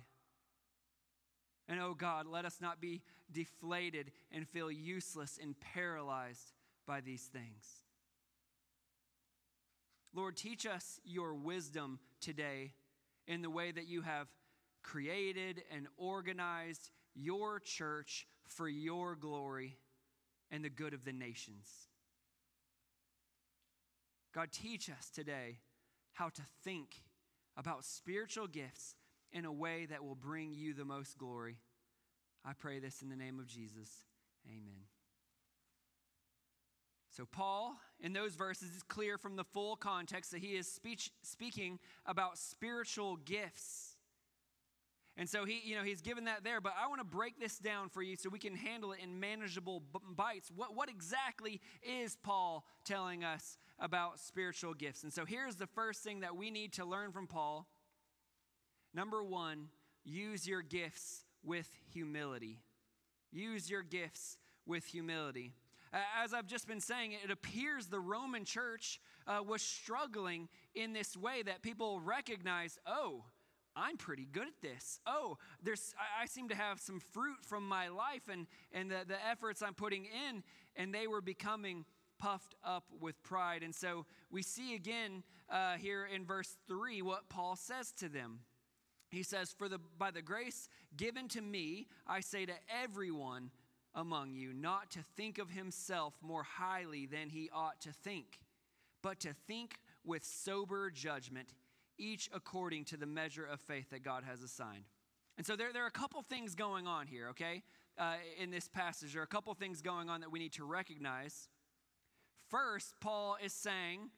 And 1.70 1.80
oh 1.80 1.94
God, 1.94 2.28
let 2.28 2.46
us 2.46 2.60
not 2.62 2.82
be 2.82 3.02
deflated 3.32 4.12
and 4.32 4.48
feel 4.48 4.72
useless 4.72 5.38
and 5.42 5.56
paralyzed 5.60 6.54
by 6.86 7.02
these 7.02 7.24
things. 7.24 7.84
Lord, 10.14 10.36
teach 10.36 10.66
us 10.66 11.00
your 11.04 11.34
wisdom 11.34 12.00
today 12.22 12.74
in 13.28 13.42
the 13.42 13.50
way 13.50 13.72
that 13.72 13.88
you 13.88 14.02
have 14.02 14.28
created 14.82 15.62
and 15.76 15.88
organized 15.98 16.90
your 17.14 17.60
church 17.60 18.26
for 18.48 18.70
your 18.70 19.16
glory 19.16 19.78
and 20.50 20.64
the 20.64 20.70
good 20.70 20.94
of 20.94 21.04
the 21.04 21.12
nations. 21.12 21.70
God, 24.34 24.50
teach 24.52 24.90
us 24.90 25.10
today 25.10 25.58
how 26.18 26.30
to 26.30 26.42
think 26.64 27.04
about 27.56 27.86
spiritual 27.86 28.48
gifts 28.48 28.96
in 29.32 29.46
a 29.46 29.52
way 29.52 29.86
that 29.86 30.04
will 30.04 30.16
bring 30.16 30.54
you 30.54 30.74
the 30.74 30.86
most 30.86 31.18
glory. 31.18 31.58
I 32.46 32.54
pray 32.54 32.80
this 32.80 33.02
in 33.02 33.10
the 33.10 33.16
name 33.16 33.40
of 33.40 33.48
Jesus. 33.48 33.90
Amen. 34.48 34.86
So, 37.16 37.26
Paul, 37.26 37.76
in 38.00 38.14
those 38.14 38.36
verses, 38.36 38.70
is 38.76 38.84
clear 38.84 39.18
from 39.18 39.36
the 39.36 39.44
full 39.44 39.76
context 39.76 40.32
that 40.32 40.40
he 40.40 40.56
is 40.56 40.72
speech, 40.72 41.12
speaking 41.24 41.80
about 42.06 42.38
spiritual 42.38 43.18
gifts. 43.18 43.98
And 45.18 45.28
so 45.28 45.46
he, 45.46 45.60
you 45.64 45.76
know, 45.76 45.84
he's 45.84 46.02
given 46.02 46.26
that 46.26 46.44
there, 46.44 46.62
but 46.62 46.74
I 46.80 46.88
want 46.88 47.02
to 47.02 47.06
break 47.06 47.40
this 47.40 47.58
down 47.58 47.90
for 47.90 48.04
you 48.04 48.16
so 48.16 48.30
we 48.30 48.38
can 48.38 48.56
handle 48.56 48.92
it 48.92 49.00
in 49.02 49.20
manageable 49.20 49.82
bites. 50.16 50.52
What, 50.56 50.76
what 50.76 50.90
exactly 50.90 51.60
is 51.82 52.16
Paul 52.22 52.66
telling 52.86 53.24
us 53.24 53.58
about 53.80 54.20
spiritual 54.20 54.74
gifts? 54.74 55.04
And 55.04 55.14
so 55.14 55.26
here's 55.26 55.56
the 55.56 55.68
first 55.68 56.04
thing 56.04 56.22
that 56.22 56.36
we 56.36 56.52
need 56.52 56.74
to 56.74 56.86
learn 56.86 57.12
from 57.12 57.28
Paul. 57.28 57.68
Number 58.94 59.24
one, 59.24 59.68
use 60.04 60.48
your 60.48 60.62
gifts 60.62 61.26
with 61.44 61.70
humility. 61.92 62.60
Use 63.32 63.70
your 63.70 63.84
gifts 63.84 64.38
with 64.66 64.86
humility. 64.86 65.54
As 66.22 66.34
I've 66.34 66.48
just 66.48 66.68
been 66.68 66.82
saying, 66.82 67.14
it 67.24 67.32
appears 67.32 67.88
the 67.88 68.00
Roman 68.00 68.44
church 68.44 69.00
uh, 69.26 69.40
was 69.46 69.62
struggling 69.62 70.50
in 70.76 70.94
this 70.94 71.16
way 71.16 71.42
that 71.44 71.62
people 71.62 72.00
recognize, 72.00 72.78
oh, 72.86 73.24
I'm 73.76 73.96
pretty 73.96 74.28
good 74.30 74.48
at 74.48 74.62
this. 74.62 75.00
Oh, 75.06 75.38
there's, 75.64 75.94
I, 75.98 76.24
I 76.24 76.26
seem 76.26 76.50
to 76.50 76.56
have 76.56 76.80
some 76.80 77.00
fruit 77.00 77.38
from 77.44 77.68
my 77.68 77.88
life 77.90 78.28
and, 78.30 78.48
and 78.74 78.90
the, 78.90 79.06
the 79.08 79.18
efforts 79.30 79.62
I'm 79.62 79.76
putting 79.76 80.06
in, 80.06 80.44
and 80.76 80.94
they 80.94 81.08
were 81.08 81.22
becoming 81.22 81.86
puffed 82.20 82.56
up 82.64 82.86
with 83.00 83.22
pride. 83.24 83.64
And 83.64 83.74
so 83.74 84.06
we 84.32 84.42
see 84.42 84.76
again 84.76 85.24
uh, 85.50 85.74
here 85.74 86.06
in 86.06 86.26
verse 86.26 86.58
3 86.68 87.02
what 87.02 87.30
Paul 87.30 87.56
says 87.56 87.92
to 88.00 88.10
them. 88.10 88.40
He 89.10 89.24
says, 89.24 89.54
For 89.58 89.70
the, 89.70 89.80
by 89.98 90.12
the 90.12 90.22
grace 90.22 90.70
given 90.96 91.28
to 91.30 91.42
me, 91.42 91.88
I 92.06 92.20
say 92.20 92.46
to 92.46 92.54
everyone 92.70 93.52
among 93.96 94.36
you, 94.36 94.54
not 94.54 94.92
to 94.92 95.00
think 95.16 95.38
of 95.38 95.50
himself 95.50 96.14
more 96.22 96.44
highly 96.44 97.06
than 97.06 97.30
he 97.30 97.50
ought 97.54 97.82
to 97.82 97.92
think, 97.92 98.40
but 99.02 99.20
to 99.22 99.34
think 99.48 99.80
with 100.04 100.24
sober 100.24 100.92
judgment 100.92 101.54
each 101.98 102.30
according 102.34 102.86
to 102.86 102.98
the 102.98 103.06
measure 103.06 103.46
of 103.46 103.60
faith 103.60 103.90
that 103.90 104.04
God 104.04 104.24
has 104.24 104.44
assigned. 104.44 104.84
And 105.38 105.46
so 105.46 105.56
there, 105.56 105.72
there 105.74 105.84
are 105.84 105.88
a 105.88 105.92
couple 105.92 106.22
things 106.22 106.56
going 106.56 106.88
on 106.88 107.08
here, 107.08 107.30
okay, 107.30 107.64
uh, 107.98 108.16
in 108.40 108.52
this 108.52 108.68
passage. 108.68 109.14
There 109.14 109.22
are 109.22 109.26
a 109.26 109.28
couple 109.28 109.54
things 109.54 109.82
going 109.82 110.10
on 110.10 110.22
that 110.22 110.32
we 110.32 110.40
need 110.40 110.54
to 110.54 110.66
recognize. 110.66 111.48
First, 112.50 112.94
Paul 113.00 113.38
is 113.44 113.54
saying, 113.54 114.10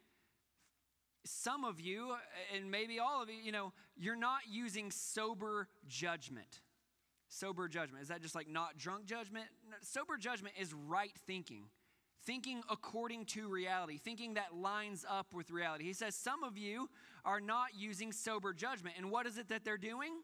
some 1.26 1.64
of 1.64 1.80
you, 1.80 2.16
and 2.56 2.72
maybe 2.72 3.00
all 3.00 3.22
of 3.22 3.30
you, 3.30 3.36
you 3.42 3.52
know, 3.52 3.74
you're 3.98 4.16
not 4.16 4.42
using 4.50 4.90
sober 4.92 5.68
judgment. 5.88 6.62
Sober 7.28 7.68
judgment. 7.68 8.02
Is 8.02 8.08
that 8.08 8.22
just 8.22 8.36
like 8.36 8.48
not 8.48 8.78
drunk 8.78 9.06
judgment? 9.06 9.46
No, 9.70 9.76
sober 9.82 10.18
judgment 10.18 10.56
is 10.60 10.74
right 10.74 11.14
thinking 11.28 11.66
thinking 12.26 12.62
according 12.70 13.26
to 13.26 13.48
reality, 13.48 13.98
thinking 13.98 14.36
that 14.36 14.56
lines 14.56 15.06
up 15.10 15.34
with 15.34 15.50
reality. 15.52 15.86
He 15.86 15.94
says, 15.94 16.16
Some 16.16 16.44
of 16.44 16.58
you 16.58 16.90
are 17.26 17.40
not 17.40 17.70
using 17.76 18.12
sober 18.12 18.54
judgment. 18.54 18.96
And 18.98 19.10
what 19.10 19.26
is 19.26 19.38
it 19.38 19.50
that 19.50 19.64
they're 19.64 19.78
doing? 19.78 20.22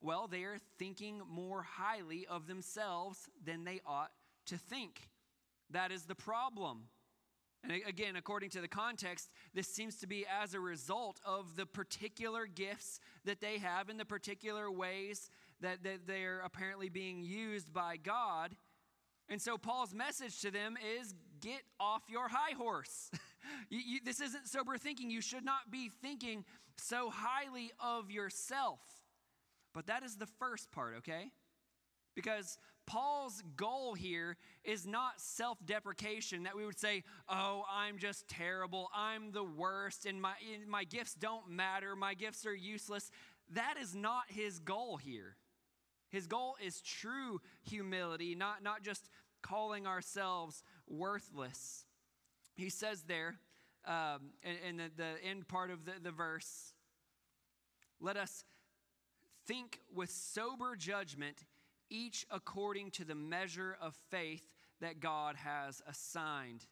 Well, 0.00 0.26
they 0.26 0.42
are 0.42 0.58
thinking 0.78 1.20
more 1.28 1.62
highly 1.62 2.26
of 2.26 2.46
themselves 2.46 3.28
than 3.44 3.64
they 3.64 3.80
ought 3.86 4.10
to 4.46 4.58
think. 4.58 5.08
That 5.70 5.90
is 5.90 6.04
the 6.04 6.14
problem. 6.14 6.88
And 7.62 7.72
again, 7.86 8.16
according 8.16 8.50
to 8.50 8.60
the 8.60 8.68
context, 8.68 9.28
this 9.54 9.66
seems 9.66 9.96
to 9.98 10.06
be 10.06 10.24
as 10.42 10.54
a 10.54 10.60
result 10.60 11.20
of 11.24 11.56
the 11.56 11.66
particular 11.66 12.46
gifts 12.46 13.00
that 13.24 13.40
they 13.40 13.58
have 13.58 13.88
in 13.88 13.96
the 13.96 14.04
particular 14.04 14.70
ways 14.70 15.30
that, 15.60 15.82
that 15.82 16.06
they're 16.06 16.40
apparently 16.44 16.88
being 16.88 17.22
used 17.22 17.72
by 17.72 17.96
God. 17.96 18.54
And 19.28 19.42
so 19.42 19.58
Paul's 19.58 19.94
message 19.94 20.40
to 20.42 20.50
them 20.50 20.76
is 21.00 21.14
get 21.40 21.62
off 21.80 22.02
your 22.08 22.28
high 22.28 22.54
horse. 22.56 23.10
you, 23.70 23.80
you, 23.84 24.00
this 24.04 24.20
isn't 24.20 24.46
sober 24.46 24.78
thinking. 24.78 25.10
You 25.10 25.20
should 25.20 25.44
not 25.44 25.70
be 25.70 25.90
thinking 26.02 26.44
so 26.76 27.10
highly 27.10 27.72
of 27.80 28.10
yourself. 28.10 28.80
But 29.74 29.86
that 29.86 30.04
is 30.04 30.16
the 30.16 30.26
first 30.38 30.70
part, 30.70 30.94
okay? 30.98 31.30
Because 32.14 32.58
Paul's 32.86 33.42
goal 33.56 33.94
here 33.94 34.36
is 34.64 34.86
not 34.86 35.20
self 35.20 35.58
deprecation, 35.66 36.44
that 36.44 36.56
we 36.56 36.64
would 36.64 36.78
say, 36.78 37.02
oh, 37.28 37.64
I'm 37.70 37.98
just 37.98 38.28
terrible, 38.28 38.88
I'm 38.94 39.32
the 39.32 39.44
worst, 39.44 40.06
and 40.06 40.22
my, 40.22 40.34
my 40.68 40.84
gifts 40.84 41.14
don't 41.14 41.50
matter, 41.50 41.96
my 41.96 42.14
gifts 42.14 42.46
are 42.46 42.54
useless. 42.54 43.10
That 43.52 43.74
is 43.80 43.94
not 43.94 44.24
his 44.28 44.58
goal 44.58 44.96
here. 44.96 45.36
His 46.08 46.26
goal 46.26 46.56
is 46.64 46.80
true 46.80 47.40
humility, 47.62 48.34
not, 48.34 48.62
not 48.62 48.82
just 48.82 49.08
calling 49.42 49.86
ourselves 49.86 50.62
worthless. 50.88 51.84
He 52.54 52.70
says 52.70 53.02
there 53.02 53.36
um, 53.86 54.30
in, 54.42 54.68
in 54.68 54.76
the, 54.76 54.90
the 54.96 55.24
end 55.24 55.48
part 55.48 55.70
of 55.70 55.84
the, 55.84 55.92
the 56.02 56.10
verse, 56.10 56.72
let 58.00 58.16
us 58.16 58.44
think 59.46 59.80
with 59.94 60.10
sober 60.10 60.76
judgment, 60.76 61.44
each 61.90 62.26
according 62.30 62.90
to 62.92 63.04
the 63.04 63.14
measure 63.14 63.76
of 63.80 63.94
faith 64.10 64.42
that 64.80 65.00
God 65.00 65.36
has 65.36 65.82
assigned. 65.88 66.66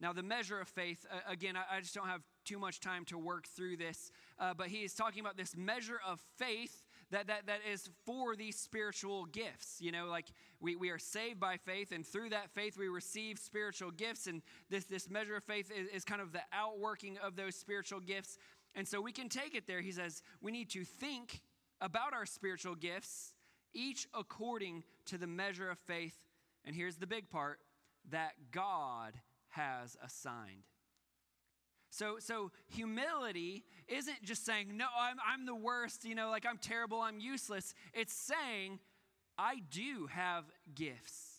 Now, 0.00 0.12
the 0.12 0.22
measure 0.22 0.60
of 0.60 0.68
faith, 0.68 1.04
again, 1.28 1.56
I, 1.56 1.76
I, 1.76 1.80
just 1.80 1.94
don't 1.94 2.06
have 2.06 2.22
too 2.44 2.58
much 2.58 2.78
time 2.78 3.04
to 3.06 3.18
work 3.18 3.48
through 3.48 3.78
this, 3.78 4.12
uh, 4.38 4.54
but 4.54 4.68
he 4.68 4.78
is 4.78 4.94
talking 4.94 5.20
about 5.20 5.36
this 5.36 5.56
measure 5.56 5.98
of 6.06 6.20
faith 6.36 6.84
that, 7.10 7.26
that, 7.26 7.46
that 7.46 7.60
is 7.70 7.90
for 8.06 8.36
these 8.36 8.56
spiritual 8.56 9.24
gifts. 9.24 9.78
You 9.80 9.90
know, 9.90 10.06
like 10.06 10.26
we, 10.60 10.76
we 10.76 10.90
are 10.90 10.98
saved 10.98 11.40
by 11.40 11.56
faith, 11.56 11.90
and 11.90 12.06
through 12.06 12.30
that 12.30 12.50
faith, 12.50 12.78
we 12.78 12.86
receive 12.88 13.38
spiritual 13.38 13.90
gifts. 13.90 14.28
And 14.28 14.42
this, 14.70 14.84
this 14.84 15.10
measure 15.10 15.36
of 15.36 15.42
faith 15.42 15.72
is, 15.76 15.88
is 15.88 16.04
kind 16.04 16.20
of 16.20 16.32
the 16.32 16.42
outworking 16.52 17.18
of 17.18 17.34
those 17.34 17.56
spiritual 17.56 18.00
gifts. 18.00 18.38
And 18.76 18.86
so 18.86 19.00
we 19.00 19.12
can 19.12 19.28
take 19.28 19.56
it 19.56 19.66
there. 19.66 19.80
He 19.80 19.90
says 19.90 20.22
we 20.40 20.52
need 20.52 20.70
to 20.70 20.84
think 20.84 21.40
about 21.80 22.12
our 22.12 22.26
spiritual 22.26 22.76
gifts, 22.76 23.32
each 23.74 24.06
according 24.14 24.84
to 25.06 25.18
the 25.18 25.26
measure 25.26 25.70
of 25.70 25.78
faith. 25.78 26.16
And 26.64 26.74
here's 26.74 26.96
the 26.96 27.06
big 27.06 27.30
part 27.30 27.60
that 28.10 28.32
God 28.50 29.14
has 29.50 29.96
assigned. 30.04 30.64
So, 31.90 32.16
so 32.20 32.52
humility 32.66 33.64
isn't 33.88 34.22
just 34.22 34.44
saying, 34.44 34.76
no, 34.76 34.86
I'm, 34.98 35.16
I'm 35.26 35.46
the 35.46 35.54
worst, 35.54 36.04
you 36.04 36.14
know, 36.14 36.30
like 36.30 36.44
I'm 36.46 36.58
terrible, 36.58 37.00
I'm 37.00 37.18
useless. 37.18 37.74
It's 37.94 38.12
saying, 38.12 38.78
I 39.38 39.62
do 39.70 40.08
have 40.10 40.44
gifts. 40.74 41.38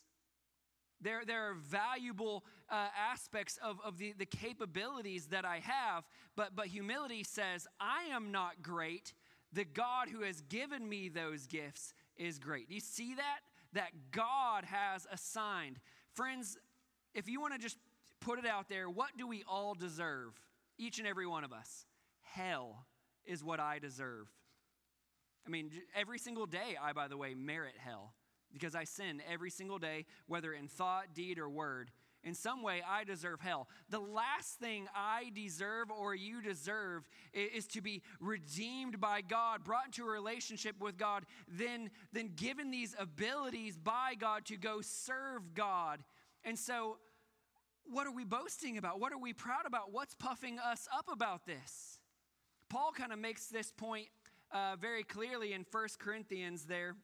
There, 1.01 1.23
there 1.25 1.49
are 1.49 1.53
valuable 1.53 2.43
uh, 2.69 2.87
aspects 3.11 3.57
of, 3.63 3.77
of 3.85 3.97
the, 3.97 4.13
the 4.17 4.25
capabilities 4.25 5.27
that 5.27 5.45
I 5.45 5.59
have, 5.59 6.03
but, 6.35 6.55
but 6.55 6.67
humility 6.67 7.23
says, 7.23 7.67
I 7.79 8.05
am 8.11 8.31
not 8.31 8.61
great. 8.61 9.13
The 9.53 9.65
God 9.65 10.09
who 10.09 10.23
has 10.23 10.41
given 10.41 10.87
me 10.87 11.09
those 11.09 11.47
gifts 11.47 11.93
is 12.19 12.37
great. 12.37 12.69
Do 12.69 12.75
you 12.75 12.81
see 12.81 13.15
that? 13.15 13.39
That 13.73 13.89
God 14.11 14.65
has 14.65 15.07
assigned. 15.11 15.79
Friends, 16.13 16.57
if 17.15 17.27
you 17.27 17.41
want 17.41 17.53
to 17.53 17.59
just 17.59 17.77
put 18.21 18.39
it 18.39 18.45
out 18.45 18.69
there. 18.69 18.89
What 18.89 19.09
do 19.17 19.27
we 19.27 19.43
all 19.47 19.73
deserve? 19.73 20.39
Each 20.77 20.99
and 20.99 21.07
every 21.07 21.27
one 21.27 21.43
of 21.43 21.53
us. 21.53 21.85
Hell 22.21 22.85
is 23.25 23.43
what 23.43 23.59
I 23.59 23.79
deserve. 23.79 24.27
I 25.45 25.49
mean, 25.49 25.71
every 25.95 26.19
single 26.19 26.45
day, 26.45 26.77
I, 26.81 26.93
by 26.93 27.07
the 27.07 27.17
way, 27.17 27.33
merit 27.33 27.75
hell 27.77 28.13
because 28.51 28.75
I 28.75 28.83
sin 28.83 29.21
every 29.31 29.49
single 29.49 29.79
day, 29.79 30.05
whether 30.27 30.53
in 30.53 30.67
thought, 30.67 31.13
deed, 31.13 31.39
or 31.39 31.49
word. 31.49 31.91
In 32.23 32.33
some 32.33 32.61
way, 32.61 32.81
I 32.87 33.05
deserve 33.05 33.39
hell. 33.39 33.69
The 33.89 33.99
last 33.99 34.59
thing 34.59 34.87
I 34.93 35.31
deserve 35.33 35.89
or 35.89 36.13
you 36.13 36.41
deserve 36.41 37.07
is 37.33 37.65
to 37.67 37.81
be 37.81 38.01
redeemed 38.19 38.99
by 38.99 39.21
God, 39.21 39.63
brought 39.63 39.85
into 39.85 40.05
a 40.05 40.09
relationship 40.09 40.75
with 40.81 40.97
God, 40.97 41.25
then, 41.47 41.89
then 42.11 42.31
given 42.35 42.71
these 42.71 42.93
abilities 42.99 43.77
by 43.77 44.15
God 44.19 44.45
to 44.47 44.57
go 44.57 44.81
serve 44.81 45.53
God. 45.53 46.03
And 46.43 46.59
so 46.59 46.97
what 47.85 48.05
are 48.05 48.13
we 48.13 48.25
boasting 48.25 48.77
about? 48.77 48.99
What 48.99 49.13
are 49.13 49.17
we 49.17 49.33
proud 49.33 49.65
about? 49.65 49.91
What's 49.91 50.13
puffing 50.13 50.59
us 50.59 50.87
up 50.93 51.07
about 51.11 51.45
this? 51.45 51.99
Paul 52.69 52.91
kind 52.91 53.11
of 53.11 53.19
makes 53.19 53.47
this 53.47 53.71
point 53.71 54.07
uh, 54.51 54.75
very 54.79 55.03
clearly 55.03 55.53
in 55.53 55.63
First 55.63 55.99
Corinthians 55.99 56.65
there. 56.65 56.95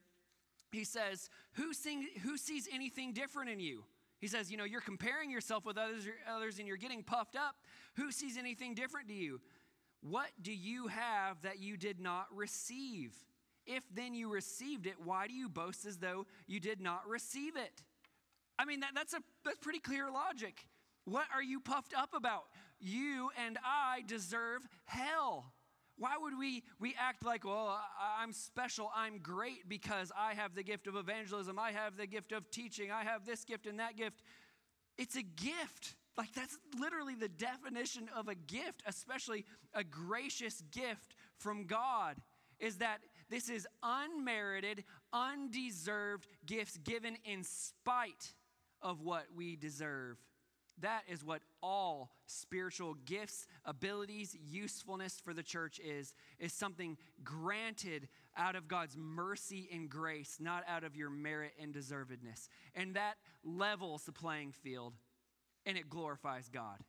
He 0.71 0.83
says, 0.83 1.29
who, 1.53 1.73
sing, 1.73 2.07
who 2.23 2.37
sees 2.37 2.67
anything 2.71 3.13
different 3.13 3.49
in 3.49 3.59
you? 3.59 3.85
He 4.25 4.29
says, 4.29 4.49
you 4.49 4.57
know, 4.57 4.63
you're 4.63 4.81
comparing 4.81 5.29
yourself 5.29 5.67
with 5.67 5.77
others, 5.77 6.07
others 6.27 6.57
and 6.57 6.67
you're 6.67 6.77
getting 6.77 7.03
puffed 7.03 7.35
up. 7.35 7.57
Who 7.97 8.11
sees 8.11 8.39
anything 8.39 8.73
different 8.73 9.07
to 9.09 9.13
you? 9.13 9.39
What 10.01 10.31
do 10.41 10.51
you 10.51 10.87
have 10.87 11.43
that 11.43 11.59
you 11.59 11.77
did 11.77 11.99
not 11.99 12.25
receive? 12.33 13.13
If 13.67 13.83
then 13.93 14.15
you 14.15 14.33
received 14.33 14.87
it, 14.87 14.95
why 15.03 15.27
do 15.27 15.33
you 15.35 15.47
boast 15.47 15.85
as 15.85 15.99
though 15.99 16.25
you 16.47 16.59
did 16.59 16.81
not 16.81 17.07
receive 17.07 17.55
it? 17.55 17.83
I 18.57 18.65
mean, 18.65 18.79
that, 18.79 18.93
that's, 18.95 19.13
a, 19.13 19.19
that's 19.43 19.59
pretty 19.59 19.77
clear 19.77 20.09
logic. 20.09 20.65
What 21.03 21.27
are 21.31 21.43
you 21.43 21.59
puffed 21.59 21.93
up 21.95 22.15
about? 22.15 22.45
You 22.79 23.29
and 23.45 23.59
I 23.63 24.01
deserve 24.07 24.67
hell. 24.85 25.53
Why 25.97 26.15
would 26.19 26.37
we, 26.37 26.63
we 26.79 26.93
act 26.99 27.23
like, 27.23 27.45
well, 27.45 27.79
I'm 28.19 28.33
special, 28.33 28.91
I'm 28.93 29.19
great 29.19 29.69
because 29.69 30.11
I 30.17 30.33
have 30.33 30.53
the 30.53 30.63
gift 30.63 30.87
of 30.87 30.95
evangelism, 30.95 31.57
I 31.57 31.71
have 31.71 31.95
the 31.95 32.05
gift 32.05 32.33
of 32.33 32.51
teaching, 32.51 32.91
I 32.91 33.03
have 33.03 33.25
this 33.25 33.45
gift 33.45 33.65
and 33.65 33.79
that 33.79 33.95
gift? 33.95 34.21
It's 34.97 35.15
a 35.15 35.23
gift. 35.23 35.95
Like, 36.17 36.33
that's 36.33 36.57
literally 36.79 37.15
the 37.15 37.29
definition 37.29 38.09
of 38.15 38.27
a 38.27 38.35
gift, 38.35 38.83
especially 38.85 39.45
a 39.73 39.83
gracious 39.83 40.61
gift 40.71 41.15
from 41.37 41.65
God, 41.65 42.17
is 42.59 42.77
that 42.77 42.99
this 43.29 43.49
is 43.49 43.67
unmerited, 43.83 44.83
undeserved 45.11 46.27
gifts 46.45 46.77
given 46.77 47.17
in 47.25 47.43
spite 47.43 48.33
of 48.81 49.01
what 49.01 49.25
we 49.35 49.55
deserve. 49.55 50.17
That 50.81 51.03
is 51.07 51.23
what 51.23 51.41
all 51.63 52.11
spiritual 52.25 52.95
gifts, 53.05 53.47
abilities, 53.63 54.35
usefulness 54.45 55.21
for 55.23 55.33
the 55.33 55.43
church 55.43 55.79
is, 55.79 56.13
is 56.39 56.51
something 56.51 56.97
granted 57.23 58.09
out 58.37 58.55
of 58.55 58.67
God's 58.67 58.97
mercy 58.97 59.69
and 59.71 59.89
grace, 59.89 60.37
not 60.39 60.63
out 60.67 60.83
of 60.83 60.95
your 60.95 61.09
merit 61.09 61.53
and 61.61 61.73
deservedness. 61.73 62.49
And 62.75 62.95
that 62.95 63.15
levels 63.43 64.03
the 64.03 64.11
playing 64.11 64.51
field 64.51 64.93
and 65.65 65.77
it 65.77 65.89
glorifies 65.89 66.49
God. 66.49 66.79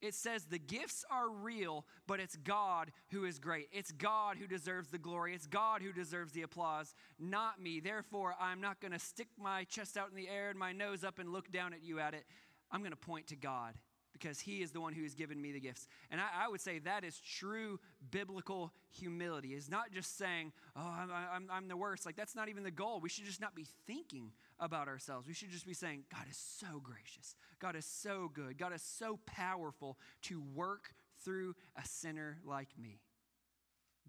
It 0.00 0.14
says 0.14 0.44
the 0.44 0.58
gifts 0.58 1.04
are 1.10 1.28
real, 1.28 1.84
but 2.06 2.20
it's 2.20 2.36
God 2.36 2.90
who 3.10 3.24
is 3.24 3.38
great. 3.38 3.68
It's 3.70 3.92
God 3.92 4.38
who 4.38 4.46
deserves 4.46 4.88
the 4.88 4.98
glory. 4.98 5.34
It's 5.34 5.46
God 5.46 5.82
who 5.82 5.92
deserves 5.92 6.32
the 6.32 6.42
applause, 6.42 6.94
not 7.18 7.60
me. 7.60 7.80
Therefore, 7.80 8.34
I'm 8.40 8.62
not 8.62 8.80
going 8.80 8.92
to 8.92 8.98
stick 8.98 9.28
my 9.38 9.64
chest 9.64 9.98
out 9.98 10.08
in 10.08 10.16
the 10.16 10.28
air 10.28 10.48
and 10.48 10.58
my 10.58 10.72
nose 10.72 11.04
up 11.04 11.18
and 11.18 11.30
look 11.30 11.52
down 11.52 11.74
at 11.74 11.82
you 11.84 12.00
at 12.00 12.14
it. 12.14 12.24
I'm 12.70 12.80
going 12.80 12.92
to 12.92 12.96
point 12.96 13.28
to 13.28 13.36
God 13.36 13.74
because 14.12 14.40
He 14.40 14.62
is 14.62 14.70
the 14.72 14.80
one 14.80 14.92
who 14.92 15.02
has 15.02 15.14
given 15.14 15.40
me 15.40 15.52
the 15.52 15.60
gifts. 15.60 15.88
And 16.10 16.20
I, 16.20 16.44
I 16.44 16.48
would 16.48 16.60
say 16.60 16.78
that 16.80 17.04
is 17.04 17.18
true 17.20 17.78
biblical 18.10 18.72
humility, 18.90 19.54
is 19.54 19.70
not 19.70 19.92
just 19.92 20.18
saying, 20.18 20.52
oh, 20.76 20.80
I'm, 20.80 21.10
I'm, 21.10 21.48
I'm 21.50 21.68
the 21.68 21.76
worst. 21.76 22.06
Like, 22.06 22.16
that's 22.16 22.34
not 22.34 22.48
even 22.48 22.62
the 22.62 22.70
goal. 22.70 23.00
We 23.00 23.08
should 23.08 23.24
just 23.24 23.40
not 23.40 23.54
be 23.54 23.66
thinking 23.86 24.32
about 24.58 24.88
ourselves. 24.88 25.26
We 25.26 25.34
should 25.34 25.50
just 25.50 25.66
be 25.66 25.74
saying, 25.74 26.04
God 26.12 26.24
is 26.30 26.36
so 26.36 26.80
gracious. 26.82 27.34
God 27.60 27.76
is 27.76 27.86
so 27.86 28.30
good. 28.32 28.58
God 28.58 28.72
is 28.72 28.82
so 28.82 29.18
powerful 29.26 29.98
to 30.22 30.42
work 30.54 30.92
through 31.24 31.54
a 31.76 31.86
sinner 31.86 32.38
like 32.44 32.68
me. 32.80 33.00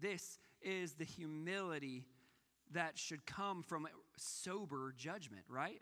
This 0.00 0.38
is 0.60 0.94
the 0.94 1.04
humility 1.04 2.06
that 2.72 2.98
should 2.98 3.24
come 3.26 3.62
from 3.62 3.86
sober 4.16 4.94
judgment, 4.96 5.44
right? 5.48 5.80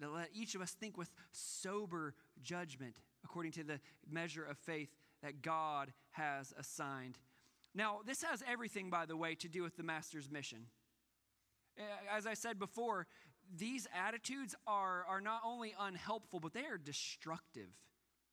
That 0.00 0.12
let 0.12 0.30
each 0.34 0.54
of 0.54 0.62
us 0.62 0.72
think 0.72 0.96
with 0.96 1.12
sober 1.32 2.14
judgment 2.42 2.96
according 3.24 3.52
to 3.52 3.64
the 3.64 3.80
measure 4.10 4.44
of 4.44 4.58
faith 4.58 4.88
that 5.22 5.42
God 5.42 5.92
has 6.12 6.54
assigned. 6.58 7.18
Now, 7.74 8.00
this 8.04 8.22
has 8.22 8.42
everything, 8.50 8.90
by 8.90 9.06
the 9.06 9.16
way, 9.16 9.34
to 9.36 9.48
do 9.48 9.62
with 9.62 9.76
the 9.76 9.82
Master's 9.82 10.30
mission. 10.30 10.66
Eh, 11.78 11.82
as 12.16 12.26
I 12.26 12.34
said 12.34 12.58
before, 12.58 13.06
these 13.56 13.86
attitudes 13.94 14.54
are, 14.66 15.04
are 15.08 15.20
not 15.20 15.42
only 15.44 15.74
unhelpful, 15.78 16.40
but 16.40 16.52
they 16.52 16.64
are 16.64 16.78
destructive. 16.78 17.68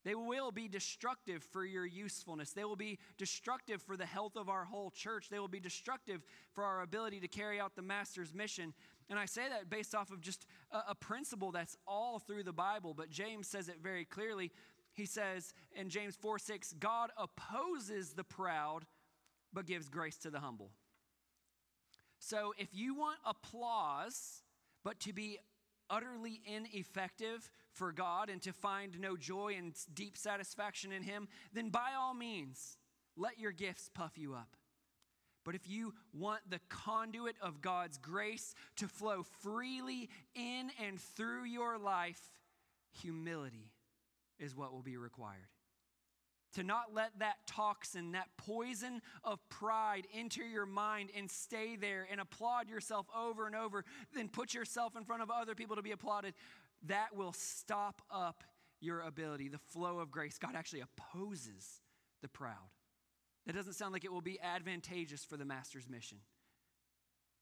They 0.08 0.16
will 0.16 0.54
be 0.54 0.70
destructive 0.70 1.44
for 1.52 1.66
your 1.66 1.86
usefulness. 1.86 2.52
They 2.52 2.64
will 2.64 2.78
be 2.78 2.98
destructive 3.18 3.82
for 3.82 3.98
the 3.98 4.06
health 4.06 4.38
of 4.38 4.48
our 4.48 4.64
whole 4.64 4.90
church. 4.90 5.28
They 5.28 5.38
will 5.38 5.50
be 5.50 5.60
destructive 5.60 6.24
for 6.54 6.64
our 6.64 6.82
ability 6.82 7.20
to 7.20 7.28
carry 7.28 7.60
out 7.60 7.76
the 7.76 7.82
Master's 7.82 8.34
mission. 8.34 8.74
And 9.10 9.20
I 9.20 9.26
say 9.26 9.50
that 9.50 9.70
based 9.70 9.94
off 9.94 10.10
of 10.10 10.22
just 10.22 10.46
a, 10.72 10.96
principle 10.96 11.52
that's 11.52 11.76
all 11.86 12.20
through 12.20 12.44
the 12.44 12.54
Bible, 12.54 12.94
but 12.94 13.10
James 13.10 13.50
says 13.50 13.68
it 13.68 13.80
very 13.84 14.06
clearly. 14.06 14.54
He 14.94 15.06
says 15.06 15.54
in 15.76 15.90
James 15.90 16.16
4 16.16 16.40
6, 16.40 16.76
God 16.80 17.10
opposes 17.18 18.14
the 18.14 18.24
proud, 18.24 18.86
but 19.52 19.66
gives 19.66 19.90
grace 19.90 20.16
to 20.20 20.30
the 20.30 20.40
humble. 20.40 20.72
So 22.18 22.54
if 22.58 22.70
you 22.72 22.96
want 22.96 23.18
applause, 23.26 24.42
but 24.86 25.02
to 25.02 25.12
be 25.12 25.40
utterly 25.89 26.41
ineffective 26.46 27.51
for 27.72 27.91
God 27.91 28.29
and 28.29 28.41
to 28.44 28.53
find 28.53 29.00
no 29.00 29.17
joy 29.17 29.56
and 29.58 29.74
deep 29.94 30.17
satisfaction 30.17 30.91
in 30.91 31.03
Him, 31.03 31.27
then 31.53 31.70
by 31.70 31.91
all 31.98 32.13
means, 32.13 32.77
let 33.15 33.39
your 33.39 33.51
gifts 33.51 33.89
puff 33.94 34.17
you 34.17 34.34
up. 34.34 34.56
But 35.44 35.56
if 35.56 35.67
you 35.67 35.94
want 36.13 36.41
the 36.50 36.60
conduit 36.70 37.36
of 37.41 37.62
God's 37.62 37.98
grace 37.98 38.53
to 38.77 38.88
flow 38.88 39.24
freely 39.41 40.10
in 40.36 40.72
and 40.86 41.00
through 41.00 41.46
your 41.46 41.77
life, 41.77 42.20
humility 42.91 43.72
is 44.39 44.56
what 44.56 44.74
will 44.74 44.82
be 44.82 44.98
required 44.98 45.48
to 46.58 46.64
not 46.64 46.92
let 46.92 47.12
that 47.20 47.36
toxin, 47.46 48.14
that 48.14 48.30
poison 48.36 49.00
of 49.24 49.40
pride 49.48 50.08
enter 50.12 50.44
your 50.44 50.66
mind 50.66 51.12
and 51.16 51.30
stay 51.30 51.76
there 51.76 52.08
and 52.12 52.20
applaud 52.20 52.68
yourself 52.68 53.06
over 53.16 53.46
and 53.46 53.56
over, 53.56 53.86
then 54.16 54.28
put 54.28 54.56
yourself 54.56 54.96
in 54.98 55.06
front 55.06 55.22
of 55.22 55.30
other 55.30 55.54
people 55.54 55.76
to 55.76 55.84
be 55.84 55.92
applauded, 55.92 56.34
that 56.88 57.16
will 57.16 57.32
stop 57.32 58.02
up 58.10 58.44
your 58.82 59.02
ability, 59.02 59.50
the 59.50 59.60
flow 59.60 60.00
of 60.00 60.10
grace. 60.10 60.40
God 60.40 60.56
actually 60.56 60.82
opposes 60.82 61.82
the 62.24 62.28
proud. 62.28 62.72
That 63.46 63.54
doesn't 63.54 63.74
sound 63.74 63.94
like 63.94 64.04
it 64.04 64.12
will 64.12 64.22
be 64.22 64.40
advantageous 64.42 65.24
for 65.24 65.38
the 65.38 65.46
master's 65.46 65.88
mission. 65.88 66.18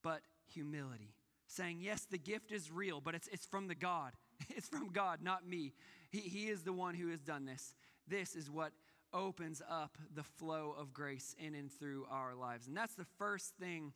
But 0.04 0.24
humility, 0.54 1.16
saying, 1.48 1.80
yes, 1.80 2.06
the 2.12 2.18
gift 2.18 2.52
is 2.52 2.70
real, 2.70 3.00
but 3.00 3.16
it's, 3.16 3.30
it's 3.30 3.46
from 3.46 3.68
the 3.68 3.76
God. 3.76 4.12
It's 4.50 4.68
from 4.68 4.90
God, 4.90 5.20
not 5.22 5.48
me. 5.48 5.72
He, 6.10 6.20
he 6.20 6.50
is 6.50 6.64
the 6.64 6.74
one 6.74 6.94
who 6.94 7.08
has 7.12 7.22
done 7.22 7.46
this. 7.46 7.74
This 8.06 8.36
is 8.36 8.50
what 8.50 8.74
opens 9.14 9.62
up 9.70 9.98
the 10.14 10.24
flow 10.24 10.76
of 10.78 10.94
grace 10.94 11.36
in 11.40 11.56
and 11.56 11.72
through 11.72 12.06
our 12.10 12.36
lives. 12.36 12.68
And 12.68 12.76
that's 12.76 12.96
the 12.96 13.06
first 13.18 13.54
thing 13.60 13.94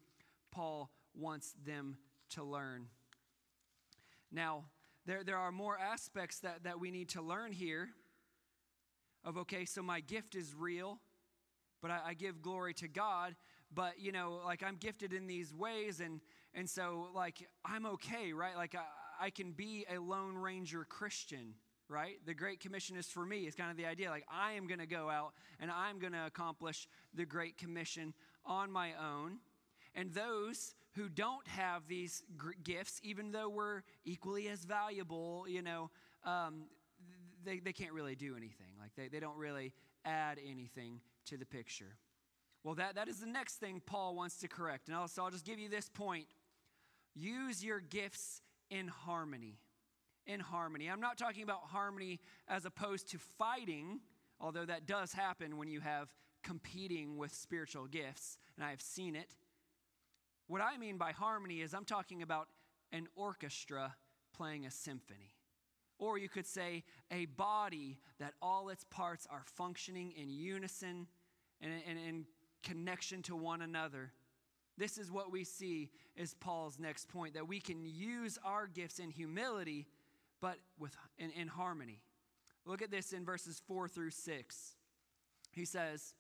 Paul 0.52 0.90
wants 1.14 1.54
them 1.66 1.98
to 2.32 2.44
learn. 2.44 2.88
Now, 4.32 4.66
there, 5.06 5.24
there 5.24 5.38
are 5.38 5.52
more 5.52 5.78
aspects 5.78 6.40
that, 6.40 6.64
that 6.64 6.80
we 6.80 6.92
need 6.92 7.10
to 7.10 7.22
learn 7.22 7.52
here 7.52 7.90
of 9.24 9.38
okay, 9.38 9.66
so 9.66 9.82
my 9.82 10.00
gift 10.00 10.36
is 10.36 10.54
real, 10.56 11.00
but 11.82 11.92
I, 11.92 12.00
I 12.08 12.14
give 12.14 12.42
glory 12.42 12.74
to 12.76 12.88
God, 12.88 13.36
but 13.74 14.00
you 14.00 14.12
know, 14.12 14.40
like 14.46 14.64
I'm 14.64 14.76
gifted 14.76 15.14
in 15.14 15.28
these 15.28 15.54
ways, 15.54 16.00
and 16.00 16.22
and 16.54 16.70
so 16.70 17.08
like 17.14 17.46
I'm 17.66 17.86
okay, 17.86 18.34
right? 18.34 18.56
Like 18.56 18.76
I, 18.76 19.26
I 19.26 19.30
can 19.30 19.52
be 19.52 19.86
a 19.94 20.00
Lone 20.00 20.36
Ranger 20.36 20.86
Christian 20.86 21.54
right? 21.90 22.18
The 22.26 22.34
Great 22.34 22.60
Commission 22.60 22.96
is 22.96 23.08
for 23.08 23.26
me, 23.26 23.48
is 23.48 23.56
kind 23.56 23.72
of 23.72 23.78
the 23.78 23.86
idea. 23.86 24.10
Like, 24.10 24.26
I 24.32 24.54
am 24.54 24.68
going 24.68 24.80
to 24.80 24.86
go 24.86 25.10
out 25.10 25.34
and 25.60 25.72
I'm 25.72 26.00
going 26.00 26.14
to 26.14 26.26
accomplish 26.26 26.88
the 27.14 27.26
Great 27.26 27.58
Commission 27.58 28.14
on 28.46 28.72
my 28.72 28.92
own. 28.94 29.40
And 29.96 30.14
those 30.14 30.76
who 30.96 31.10
don't 31.10 31.46
have 31.48 31.88
these 31.88 32.24
gifts, 32.64 33.00
even 33.04 33.32
though 33.32 33.50
we're 33.50 33.82
equally 34.06 34.48
as 34.48 34.64
valuable, 34.64 35.46
you 35.48 35.62
know, 35.62 35.90
um, 36.24 36.66
they, 37.44 37.60
they 37.60 37.74
can't 37.74 37.94
really 37.94 38.16
do 38.16 38.36
anything. 38.38 38.74
Like, 38.80 38.92
they, 38.96 39.08
they 39.08 39.20
don't 39.20 39.38
really 39.38 39.74
add 40.06 40.40
anything 40.46 41.02
to 41.26 41.38
the 41.38 41.46
picture. 41.46 41.98
Well, 42.64 42.76
that, 42.76 42.96
that 42.96 43.08
is 43.08 43.20
the 43.20 43.28
next 43.28 43.56
thing 43.56 43.82
Paul 43.86 44.16
wants 44.16 44.38
to 44.40 44.48
correct. 44.48 44.88
And 44.90 44.96
I'll, 44.96 45.08
so 45.08 45.24
I'll 45.24 45.32
just 45.32 45.46
give 45.46 45.60
you 45.60 45.70
this 45.70 45.90
point 45.90 46.28
use 47.16 47.64
your 47.64 47.80
gifts 47.80 48.42
in 48.70 48.88
harmony 48.88 49.58
in 50.26 50.40
harmony. 50.40 50.88
I'm 50.90 51.02
not 51.02 51.18
talking 51.18 51.44
about 51.44 51.62
harmony 51.64 52.20
as 52.48 52.66
opposed 52.66 53.10
to 53.12 53.18
fighting, 53.18 54.00
although 54.40 54.66
that 54.66 54.86
does 54.86 55.14
happen 55.14 55.58
when 55.58 55.68
you 55.68 55.80
have 55.80 56.10
competing 56.44 57.18
with 57.18 57.34
spiritual 57.34 57.88
gifts, 57.88 58.38
and 58.56 58.66
I 58.66 58.70
have 58.70 58.82
seen 58.82 59.16
it. 59.16 59.30
What 60.48 60.62
I 60.62 60.78
mean 60.78 60.98
by 60.98 61.12
harmony 61.12 61.62
is 61.62 61.74
I'm 61.74 61.86
talking 61.86 62.22
about 62.22 62.48
an 62.92 63.08
orchestra 63.16 63.96
playing 64.36 64.66
a 64.66 64.72
symphony. 64.72 65.36
Or 65.98 66.18
you 66.18 66.30
could 66.30 66.48
say 66.48 66.84
a 67.12 67.26
body 67.26 68.00
that 68.20 68.34
all 68.42 68.70
its 68.70 68.86
parts 68.86 69.28
are 69.30 69.44
functioning 69.46 70.14
in 70.14 70.30
unison 70.30 71.08
and 71.62 71.72
in 72.00 72.26
connection 72.64 73.22
to 73.24 73.36
one 73.36 73.62
another. 73.62 74.14
This 74.78 74.98
is 74.98 75.12
what 75.12 75.30
we 75.30 75.44
see 75.44 75.90
is 76.16 76.34
Paul's 76.36 76.80
next 76.80 77.10
point 77.10 77.34
that 77.34 77.48
we 77.48 77.60
can 77.60 77.86
use 77.86 78.40
our 78.46 78.66
gifts 78.66 79.00
in 79.00 79.10
humility 79.10 79.88
but 80.42 80.58
with, 80.78 80.96
in, 81.18 81.32
in 81.32 81.48
harmony. 81.48 82.02
Look 82.66 82.82
at 82.82 82.92
this 82.92 83.14
in 83.14 83.26
verses 83.26 83.62
4 83.68 83.88
through 83.88 84.12
6. 84.12 84.76
He 85.52 85.66
says, 85.66 86.14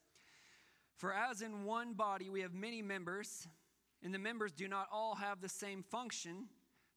For 0.95 1.13
as 1.13 1.41
in 1.41 1.63
one 1.63 1.93
body 1.93 2.29
we 2.29 2.41
have 2.41 2.53
many 2.53 2.81
members, 2.81 3.47
and 4.03 4.13
the 4.13 4.19
members 4.19 4.51
do 4.51 4.67
not 4.67 4.87
all 4.91 5.15
have 5.15 5.41
the 5.41 5.49
same 5.49 5.83
function, 5.83 6.47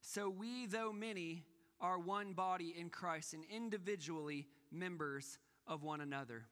so 0.01 0.29
we, 0.29 0.65
though 0.65 0.91
many, 0.91 1.43
are 1.79 1.99
one 1.99 2.33
body 2.33 2.73
in 2.77 2.89
Christ 2.89 3.33
and 3.33 3.43
individually 3.49 4.47
members 4.71 5.37
of 5.67 5.83
one 5.83 6.01
another. 6.01 6.45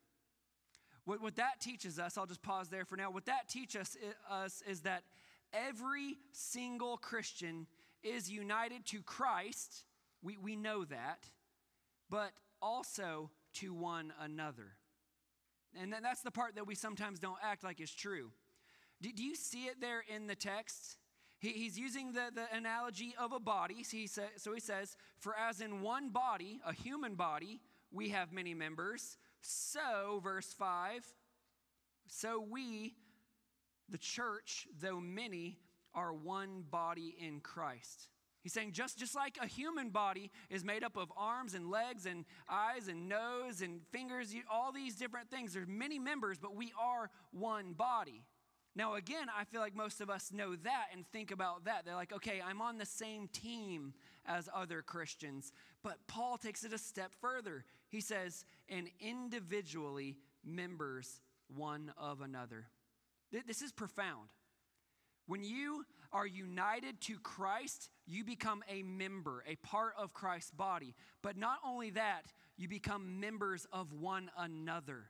What, 1.06 1.22
what 1.22 1.36
that 1.38 1.60
teaches 1.60 1.98
us, 1.98 2.18
I'll 2.18 2.26
just 2.26 2.44
pause 2.44 2.70
there 2.70 2.86
for 2.86 2.96
now. 2.96 3.10
What 3.10 3.26
that 3.26 3.50
teaches 3.50 3.98
us 4.30 4.62
is 4.68 4.82
that 4.82 5.04
every 5.54 6.18
single 6.32 6.98
Christian 6.98 7.66
is 8.04 8.30
united 8.30 8.86
to 8.88 9.02
Christ 9.02 9.86
we, 10.22 10.38
we 10.38 10.56
know 10.56 10.86
that, 10.86 11.30
but 12.10 12.32
also 12.62 13.30
to 13.56 13.74
one 13.74 14.14
another. 14.20 14.74
And 15.80 15.94
that's 16.04 16.22
the 16.22 16.32
part 16.32 16.56
that 16.56 16.68
we 16.68 16.76
sometimes 16.76 17.20
don't 17.20 17.38
act 17.42 17.64
like 17.64 17.80
is 17.80 17.92
true. 17.92 18.32
Do, 19.02 19.12
do 19.12 19.24
you 19.24 19.36
see 19.36 19.66
it 19.66 19.80
there 19.80 20.04
in 20.14 20.28
the 20.28 20.36
text? 20.36 20.98
He, 21.40 21.50
he's 21.50 21.80
using 21.80 22.12
the, 22.12 22.30
the 22.34 22.46
analogy 22.56 23.16
of 23.18 23.32
a 23.32 23.40
body. 23.40 23.84
So 23.84 23.98
he, 23.98 24.08
sa- 24.08 24.36
so 24.38 24.54
he 24.54 24.60
says, 24.60 24.96
For 25.20 25.36
as 25.36 25.62
in 25.62 25.82
one 25.82 26.10
body, 26.10 26.62
a 26.66 26.74
human 26.74 27.16
body, 27.16 27.62
we 27.92 28.10
have 28.10 28.32
many 28.32 28.54
members, 28.54 29.18
so, 29.42 30.22
verse 30.24 30.54
5, 30.54 31.04
so 32.08 32.40
we, 32.40 32.94
the 33.90 33.98
church, 33.98 34.68
though 34.80 35.00
many, 35.00 35.58
are 35.94 36.14
one 36.14 36.64
body 36.70 37.16
in 37.20 37.40
Christ. 37.40 38.08
He's 38.44 38.54
saying 38.54 38.72
just, 38.72 38.98
just 38.98 39.16
like 39.16 39.38
a 39.42 39.48
human 39.48 39.90
body 39.90 40.32
is 40.50 40.64
made 40.64 40.84
up 40.84 40.98
of 40.98 41.12
arms 41.16 41.54
and 41.54 41.70
legs 41.70 42.06
and 42.06 42.26
eyes 42.50 42.88
and 42.88 43.08
nose 43.08 43.62
and 43.62 43.82
fingers, 43.92 44.34
you, 44.34 44.42
all 44.52 44.72
these 44.72 44.96
different 44.96 45.30
things. 45.30 45.54
There's 45.54 45.68
many 45.68 46.00
members, 46.00 46.40
but 46.40 46.56
we 46.56 46.74
are 46.80 47.10
one 47.32 47.74
body. 47.74 48.24
Now, 48.76 48.96
again, 48.96 49.28
I 49.38 49.44
feel 49.44 49.60
like 49.60 49.76
most 49.76 50.00
of 50.00 50.10
us 50.10 50.32
know 50.32 50.56
that 50.56 50.86
and 50.94 51.06
think 51.08 51.32
about 51.32 51.66
that. 51.66 51.84
They're 51.86 51.96
like, 51.96 52.14
okay, 52.14 52.42
I'm 52.44 52.62
on 52.62 52.78
the 52.78 52.86
same 52.86 53.28
team 53.28 53.94
as 54.26 54.50
other 54.56 54.82
Christians. 54.82 55.52
But 55.84 55.98
Paul 56.08 56.38
takes 56.38 56.64
it 56.64 56.74
a 56.74 56.78
step 56.78 57.12
further. 57.20 57.66
He 57.90 58.00
says, 58.00 58.46
and 58.70 58.88
individually 59.00 60.18
members 60.44 61.22
one 61.54 61.92
of 61.98 62.22
another. 62.22 62.68
This 63.46 63.62
is 63.62 63.72
profound. 63.72 64.30
When 65.28 65.44
you 65.44 65.86
are 66.12 66.28
united 66.28 67.00
to 67.02 67.18
Christ, 67.20 67.90
you 68.06 68.24
become 68.24 68.64
a 68.70 68.84
member, 68.84 69.44
a 69.48 69.56
part 69.56 69.94
of 69.98 70.14
Christ's 70.14 70.52
body. 70.52 70.94
But 71.22 71.38
not 71.38 71.60
only 71.66 71.92
that, 71.92 72.26
you 72.58 72.68
become 72.68 73.20
members 73.20 73.66
of 73.72 73.94
one 73.94 74.30
another. 74.38 75.06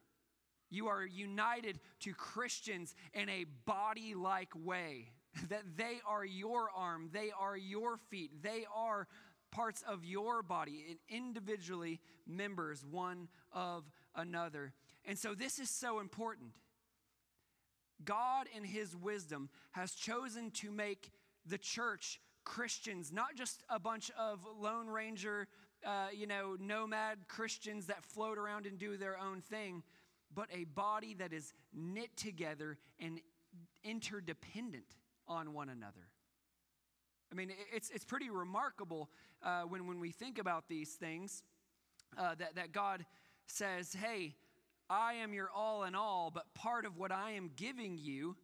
You 0.70 0.88
are 0.88 1.06
united 1.06 1.80
to 2.02 2.14
Christians 2.14 2.96
in 3.14 3.30
a 3.30 3.46
body 3.66 4.14
like 4.16 4.50
way, 4.56 5.12
that 5.50 5.64
they 5.76 6.00
are 6.08 6.24
your 6.24 6.70
arm, 6.76 7.10
they 7.12 7.32
are 7.38 7.58
your 7.58 7.98
feet, 7.98 8.42
they 8.42 8.66
are 8.74 9.08
parts 9.52 9.84
of 9.86 10.06
your 10.06 10.42
body, 10.44 10.86
and 10.90 10.98
individually 11.10 12.00
members 12.26 12.86
one 12.86 13.28
of 13.52 13.84
another. 14.16 14.74
And 15.04 15.18
so 15.18 15.36
this 15.36 15.60
is 15.60 15.70
so 15.70 16.00
important. 16.00 16.52
God, 18.06 18.48
in 18.56 18.64
His 18.64 18.96
wisdom, 18.96 19.50
has 19.72 19.94
chosen 19.94 20.52
to 20.52 20.72
make 20.72 21.12
the 21.46 21.58
church 21.58 22.20
Christians, 22.44 23.12
not 23.12 23.36
just 23.36 23.64
a 23.70 23.80
bunch 23.80 24.12
of 24.18 24.40
Lone 24.60 24.88
Ranger, 24.88 25.48
uh, 25.86 26.08
you 26.14 26.28
know, 26.28 26.56
nomad 26.60 27.28
Christians 27.28 27.88
that 27.88 28.04
float 28.04 28.38
around 28.38 28.66
and 28.66 28.78
do 28.78 28.98
their 28.98 29.18
own 29.18 29.42
thing, 29.42 29.84
but 30.34 30.48
a 30.52 30.64
body 30.66 31.14
that 31.16 31.34
is 31.34 31.54
knit 31.74 32.16
together 32.16 32.78
and 33.00 33.20
interdependent 33.84 34.96
on 35.28 35.54
one 35.54 35.70
another. 35.70 36.10
I 37.32 37.36
mean, 37.36 37.52
it's, 37.74 37.90
it's 37.90 38.06
pretty 38.06 38.30
remarkable 38.30 39.10
uh, 39.42 39.62
when, 39.62 39.88
when 39.88 40.00
we 40.00 40.12
think 40.12 40.38
about 40.38 40.68
these 40.68 40.92
things 40.94 41.44
uh, 42.18 42.36
that, 42.36 42.56
that 42.56 42.72
God 42.74 43.06
says, 43.48 43.94
hey, 43.94 44.36
I 44.92 45.14
am 45.14 45.34
your 45.34 45.50
all 45.56 45.86
in 45.86 45.96
all, 45.96 46.32
but 46.34 46.54
part 46.54 46.86
of 46.86 46.98
what 46.98 47.14
I 47.14 47.32
am 47.32 47.50
giving 47.56 47.98
you 47.98 48.36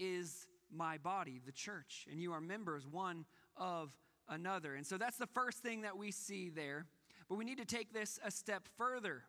is 0.00 0.48
my 0.68 0.98
body, 0.98 1.40
the 1.46 1.52
church, 1.52 2.08
and 2.10 2.20
you 2.20 2.32
are 2.32 2.40
members 2.40 2.88
one 2.88 3.24
of 3.56 3.96
another. 4.28 4.74
And 4.74 4.84
so 4.84 4.98
that's 4.98 5.16
the 5.16 5.28
first 5.28 5.58
thing 5.58 5.82
that 5.82 5.96
we 5.96 6.10
see 6.10 6.50
there. 6.50 6.86
But 7.28 7.38
we 7.38 7.44
need 7.44 7.58
to 7.58 7.64
take 7.64 7.92
this 7.92 8.18
a 8.24 8.32
step 8.32 8.64
further. 8.76 9.22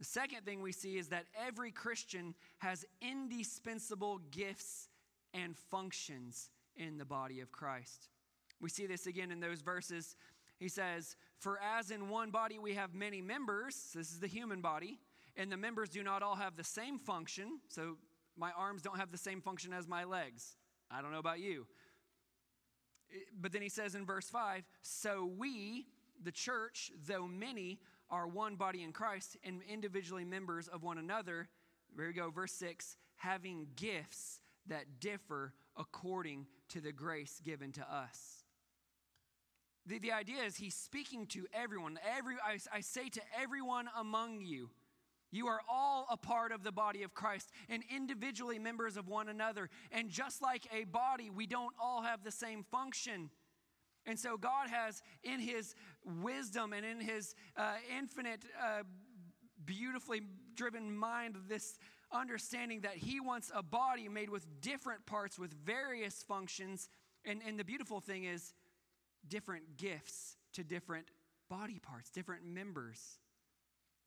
The 0.00 0.04
second 0.04 0.44
thing 0.44 0.62
we 0.62 0.72
see 0.72 0.98
is 0.98 1.08
that 1.08 1.26
every 1.46 1.70
Christian 1.70 2.34
has 2.58 2.84
indispensable 3.00 4.18
gifts 4.32 4.88
and 5.32 5.56
functions 5.56 6.50
in 6.74 6.98
the 6.98 7.04
body 7.04 7.40
of 7.40 7.52
Christ. 7.52 8.08
We 8.60 8.68
see 8.68 8.86
this 8.86 9.06
again 9.06 9.30
in 9.30 9.38
those 9.38 9.60
verses. 9.60 10.16
He 10.58 10.68
says, 10.68 11.14
For 11.38 11.60
as 11.78 11.92
in 11.92 12.08
one 12.08 12.32
body 12.32 12.58
we 12.58 12.74
have 12.74 12.94
many 12.94 13.20
members, 13.22 13.92
this 13.94 14.10
is 14.10 14.18
the 14.18 14.26
human 14.26 14.60
body, 14.60 14.98
and 15.36 15.50
the 15.50 15.56
members 15.56 15.88
do 15.88 16.02
not 16.02 16.22
all 16.22 16.36
have 16.36 16.56
the 16.56 16.64
same 16.64 16.98
function. 16.98 17.60
So 17.68 17.96
my 18.36 18.50
arms 18.52 18.82
don't 18.82 18.98
have 18.98 19.12
the 19.12 19.18
same 19.18 19.40
function 19.40 19.72
as 19.72 19.86
my 19.86 20.04
legs. 20.04 20.56
I 20.90 21.02
don't 21.02 21.12
know 21.12 21.18
about 21.18 21.40
you. 21.40 21.66
But 23.40 23.52
then 23.52 23.62
he 23.62 23.68
says 23.68 23.94
in 23.94 24.04
verse 24.04 24.28
5 24.28 24.62
So 24.82 25.30
we, 25.38 25.86
the 26.22 26.32
church, 26.32 26.90
though 27.06 27.26
many, 27.26 27.78
are 28.10 28.26
one 28.26 28.56
body 28.56 28.82
in 28.82 28.92
Christ 28.92 29.36
and 29.44 29.60
individually 29.68 30.24
members 30.24 30.68
of 30.68 30.82
one 30.82 30.98
another. 30.98 31.48
There 31.96 32.06
we 32.06 32.12
go, 32.12 32.30
verse 32.30 32.52
6 32.52 32.96
having 33.16 33.66
gifts 33.76 34.40
that 34.66 35.00
differ 35.00 35.54
according 35.76 36.46
to 36.68 36.80
the 36.80 36.92
grace 36.92 37.40
given 37.44 37.72
to 37.72 37.80
us. 37.80 38.44
The, 39.86 39.98
the 39.98 40.12
idea 40.12 40.42
is 40.42 40.56
he's 40.56 40.74
speaking 40.74 41.26
to 41.28 41.46
everyone. 41.52 41.98
Every, 42.16 42.34
I, 42.34 42.58
I 42.72 42.80
say 42.80 43.08
to 43.08 43.20
everyone 43.40 43.88
among 43.98 44.42
you, 44.42 44.70
you 45.36 45.46
are 45.48 45.60
all 45.70 46.06
a 46.10 46.16
part 46.16 46.50
of 46.52 46.62
the 46.62 46.72
body 46.72 47.02
of 47.02 47.14
Christ 47.14 47.50
and 47.68 47.82
individually 47.94 48.58
members 48.58 48.96
of 48.96 49.06
one 49.06 49.28
another. 49.28 49.68
And 49.92 50.08
just 50.08 50.42
like 50.42 50.66
a 50.72 50.84
body, 50.84 51.30
we 51.30 51.46
don't 51.46 51.74
all 51.80 52.02
have 52.02 52.24
the 52.24 52.30
same 52.30 52.64
function. 52.64 53.30
And 54.06 54.18
so 54.18 54.36
God 54.36 54.68
has, 54.70 55.02
in 55.22 55.40
His 55.40 55.74
wisdom 56.04 56.72
and 56.72 56.86
in 56.86 57.00
His 57.00 57.34
uh, 57.56 57.74
infinite, 57.96 58.44
uh, 58.62 58.82
beautifully 59.64 60.22
driven 60.54 60.96
mind, 60.96 61.36
this 61.48 61.78
understanding 62.12 62.82
that 62.82 62.96
He 62.96 63.20
wants 63.20 63.50
a 63.54 63.62
body 63.62 64.08
made 64.08 64.30
with 64.30 64.46
different 64.60 65.04
parts, 65.06 65.38
with 65.38 65.52
various 65.52 66.22
functions. 66.22 66.88
And, 67.24 67.40
and 67.46 67.58
the 67.58 67.64
beautiful 67.64 68.00
thing 68.00 68.24
is, 68.24 68.54
different 69.28 69.76
gifts 69.76 70.36
to 70.52 70.62
different 70.62 71.08
body 71.50 71.80
parts, 71.80 72.10
different 72.10 72.44
members. 72.44 73.18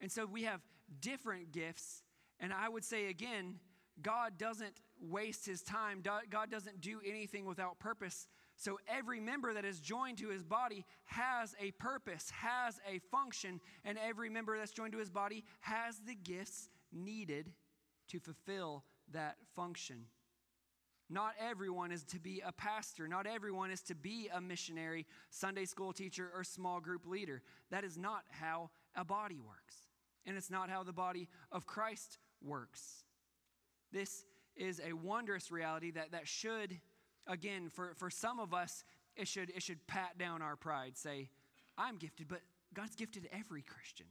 And 0.01 0.11
so 0.11 0.25
we 0.25 0.43
have 0.43 0.61
different 1.01 1.51
gifts. 1.51 2.03
And 2.39 2.53
I 2.53 2.69
would 2.69 2.83
say 2.83 3.07
again, 3.07 3.55
God 4.01 4.37
doesn't 4.37 4.79
waste 5.01 5.45
his 5.45 5.61
time, 5.61 6.01
God 6.01 6.51
doesn't 6.51 6.81
do 6.81 6.99
anything 7.05 7.45
without 7.45 7.79
purpose. 7.79 8.27
So 8.55 8.77
every 8.89 9.21
member 9.21 9.53
that 9.53 9.63
is 9.63 9.79
joined 9.79 10.17
to 10.17 10.29
his 10.29 10.43
body 10.43 10.85
has 11.05 11.55
a 11.61 11.71
purpose, 11.71 12.29
has 12.31 12.79
a 12.89 12.99
function, 13.09 13.61
and 13.85 13.97
every 13.97 14.29
member 14.29 14.57
that's 14.57 14.71
joined 14.71 14.91
to 14.91 14.99
his 14.99 15.09
body 15.09 15.45
has 15.61 15.99
the 16.05 16.15
gifts 16.15 16.69
needed 16.91 17.53
to 18.09 18.19
fulfill 18.19 18.83
that 19.13 19.37
function. 19.55 20.05
Not 21.09 21.33
everyone 21.39 21.91
is 21.91 22.03
to 22.05 22.19
be 22.19 22.41
a 22.45 22.51
pastor. 22.51 23.07
Not 23.07 23.25
everyone 23.25 23.71
is 23.71 23.81
to 23.83 23.95
be 23.95 24.29
a 24.33 24.39
missionary, 24.39 25.07
Sunday 25.29 25.65
school 25.65 25.91
teacher, 25.91 26.29
or 26.35 26.43
small 26.43 26.79
group 26.79 27.07
leader. 27.07 27.41
That 27.71 27.83
is 27.83 27.97
not 27.97 28.25
how 28.29 28.69
a 28.95 29.03
body 29.03 29.39
works. 29.39 29.88
And 30.25 30.37
it's 30.37 30.49
not 30.49 30.69
how 30.69 30.83
the 30.83 30.93
body 30.93 31.27
of 31.51 31.65
Christ 31.65 32.17
works. 32.41 33.03
This 33.91 34.25
is 34.55 34.81
a 34.85 34.93
wondrous 34.93 35.51
reality 35.51 35.91
that, 35.91 36.11
that 36.11 36.27
should 36.27 36.79
again, 37.29 37.69
for, 37.69 37.93
for 37.95 38.09
some 38.09 38.39
of 38.39 38.53
us, 38.53 38.83
it 39.15 39.27
should, 39.27 39.51
it 39.51 39.63
should 39.63 39.85
pat 39.87 40.17
down 40.17 40.41
our 40.41 40.55
pride, 40.55 40.97
say, 40.97 41.29
I'm 41.77 41.97
gifted, 41.97 42.27
but 42.27 42.41
God's 42.73 42.95
gifted 42.95 43.29
every 43.31 43.61
Christian. 43.61 44.07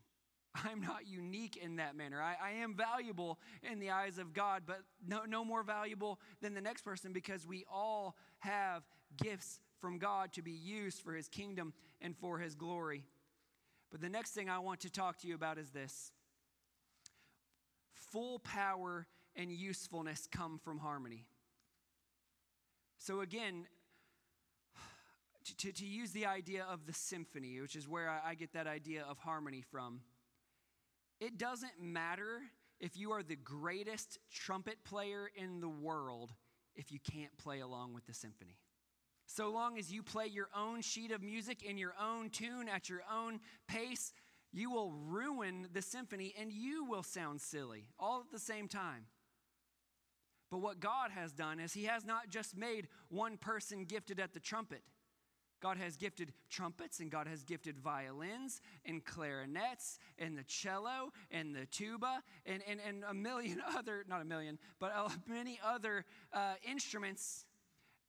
I'm 0.64 0.80
not 0.80 1.06
unique 1.06 1.56
in 1.56 1.76
that 1.76 1.94
manner. 1.94 2.22
I, 2.22 2.36
I, 2.42 2.50
am 2.62 2.74
valuable 2.74 3.38
in 3.70 3.78
the 3.78 3.90
eyes 3.90 4.18
of 4.18 4.32
God, 4.32 4.62
but 4.66 4.80
no, 5.06 5.24
no 5.28 5.44
more 5.44 5.62
valuable 5.62 6.18
than 6.40 6.54
the 6.54 6.60
next 6.60 6.82
person 6.82 7.12
because 7.12 7.46
we 7.46 7.64
all 7.70 8.16
have 8.38 8.82
gifts 9.22 9.60
from 9.78 9.98
God 9.98 10.32
to 10.32 10.42
be 10.42 10.50
used 10.50 11.02
for 11.02 11.12
His 11.12 11.28
kingdom 11.28 11.74
and 12.00 12.16
for 12.16 12.38
His 12.38 12.54
glory. 12.54 13.04
But 13.90 14.00
the 14.00 14.08
next 14.08 14.32
thing 14.32 14.50
I 14.50 14.58
want 14.58 14.80
to 14.80 14.90
talk 14.90 15.18
to 15.18 15.28
you 15.28 15.34
about 15.34 15.58
is 15.58 15.70
this 15.70 16.12
full 17.94 18.38
power 18.40 19.06
and 19.34 19.50
usefulness 19.50 20.28
come 20.30 20.58
from 20.58 20.78
harmony. 20.78 21.26
So, 22.98 23.20
again, 23.20 23.66
to, 25.58 25.72
to 25.72 25.86
use 25.86 26.10
the 26.10 26.26
idea 26.26 26.66
of 26.70 26.86
the 26.86 26.92
symphony, 26.92 27.60
which 27.60 27.76
is 27.76 27.88
where 27.88 28.10
I, 28.10 28.30
I 28.30 28.34
get 28.34 28.52
that 28.52 28.66
idea 28.66 29.04
of 29.08 29.18
harmony 29.18 29.62
from, 29.62 30.00
it 31.20 31.38
doesn't 31.38 31.80
matter 31.80 32.42
if 32.80 32.96
you 32.96 33.12
are 33.12 33.22
the 33.22 33.36
greatest 33.36 34.18
trumpet 34.32 34.84
player 34.84 35.30
in 35.36 35.60
the 35.60 35.68
world 35.68 36.32
if 36.76 36.92
you 36.92 36.98
can't 37.00 37.36
play 37.38 37.60
along 37.60 37.94
with 37.94 38.06
the 38.06 38.14
symphony. 38.14 38.56
So 39.30 39.50
long 39.50 39.78
as 39.78 39.92
you 39.92 40.02
play 40.02 40.26
your 40.26 40.48
own 40.56 40.80
sheet 40.80 41.12
of 41.12 41.22
music 41.22 41.62
in 41.62 41.76
your 41.76 41.94
own 42.02 42.30
tune 42.30 42.66
at 42.66 42.88
your 42.88 43.02
own 43.12 43.40
pace, 43.68 44.14
you 44.52 44.70
will 44.70 44.90
ruin 44.90 45.68
the 45.70 45.82
symphony 45.82 46.34
and 46.40 46.50
you 46.50 46.86
will 46.86 47.02
sound 47.02 47.42
silly 47.42 47.84
all 48.00 48.20
at 48.20 48.32
the 48.32 48.38
same 48.38 48.68
time. 48.68 49.04
But 50.50 50.58
what 50.58 50.80
God 50.80 51.10
has 51.10 51.32
done 51.32 51.60
is 51.60 51.74
He 51.74 51.84
has 51.84 52.06
not 52.06 52.30
just 52.30 52.56
made 52.56 52.88
one 53.10 53.36
person 53.36 53.84
gifted 53.84 54.18
at 54.18 54.32
the 54.32 54.40
trumpet. 54.40 54.80
God 55.60 55.76
has 55.76 55.98
gifted 55.98 56.32
trumpets 56.48 57.00
and 57.00 57.10
God 57.10 57.26
has 57.26 57.42
gifted 57.42 57.78
violins 57.78 58.62
and 58.86 59.04
clarinets 59.04 59.98
and 60.18 60.38
the 60.38 60.44
cello 60.44 61.12
and 61.30 61.54
the 61.54 61.66
tuba 61.66 62.22
and, 62.46 62.62
and, 62.66 62.80
and 62.86 63.04
a 63.04 63.12
million 63.12 63.60
other, 63.76 64.04
not 64.08 64.22
a 64.22 64.24
million, 64.24 64.58
but 64.78 64.92
many 65.28 65.60
other 65.62 66.06
uh, 66.32 66.54
instruments. 66.66 67.44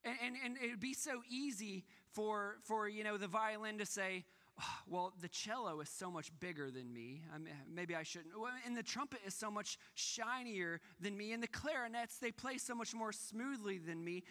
And, 0.04 0.16
and, 0.24 0.36
and 0.44 0.56
it 0.62 0.70
would 0.70 0.80
be 0.80 0.94
so 0.94 1.22
easy 1.28 1.84
for, 2.12 2.56
for, 2.64 2.88
you 2.88 3.04
know, 3.04 3.16
the 3.16 3.28
violin 3.28 3.78
to 3.78 3.86
say, 3.86 4.24
ah, 4.58 4.82
well, 4.86 5.12
the 5.20 5.28
cello 5.28 5.80
is 5.80 5.88
so 5.88 6.10
much 6.10 6.30
bigger 6.40 6.70
than 6.70 6.92
me. 6.92 7.22
I 7.34 7.38
mean, 7.38 7.52
maybe 7.72 7.94
I 7.94 8.02
shouldn't. 8.02 8.32
And 8.66 8.76
the 8.76 8.82
trumpet 8.82 9.20
is 9.26 9.34
so 9.34 9.50
much 9.50 9.78
shinier 9.94 10.80
than 11.00 11.16
me. 11.16 11.32
And 11.32 11.42
the 11.42 11.48
clarinets, 11.48 12.18
they 12.18 12.30
play 12.30 12.58
so 12.58 12.74
much 12.74 12.94
more 12.94 13.12
smoothly 13.12 13.78
than 13.78 14.02
me. 14.02 14.22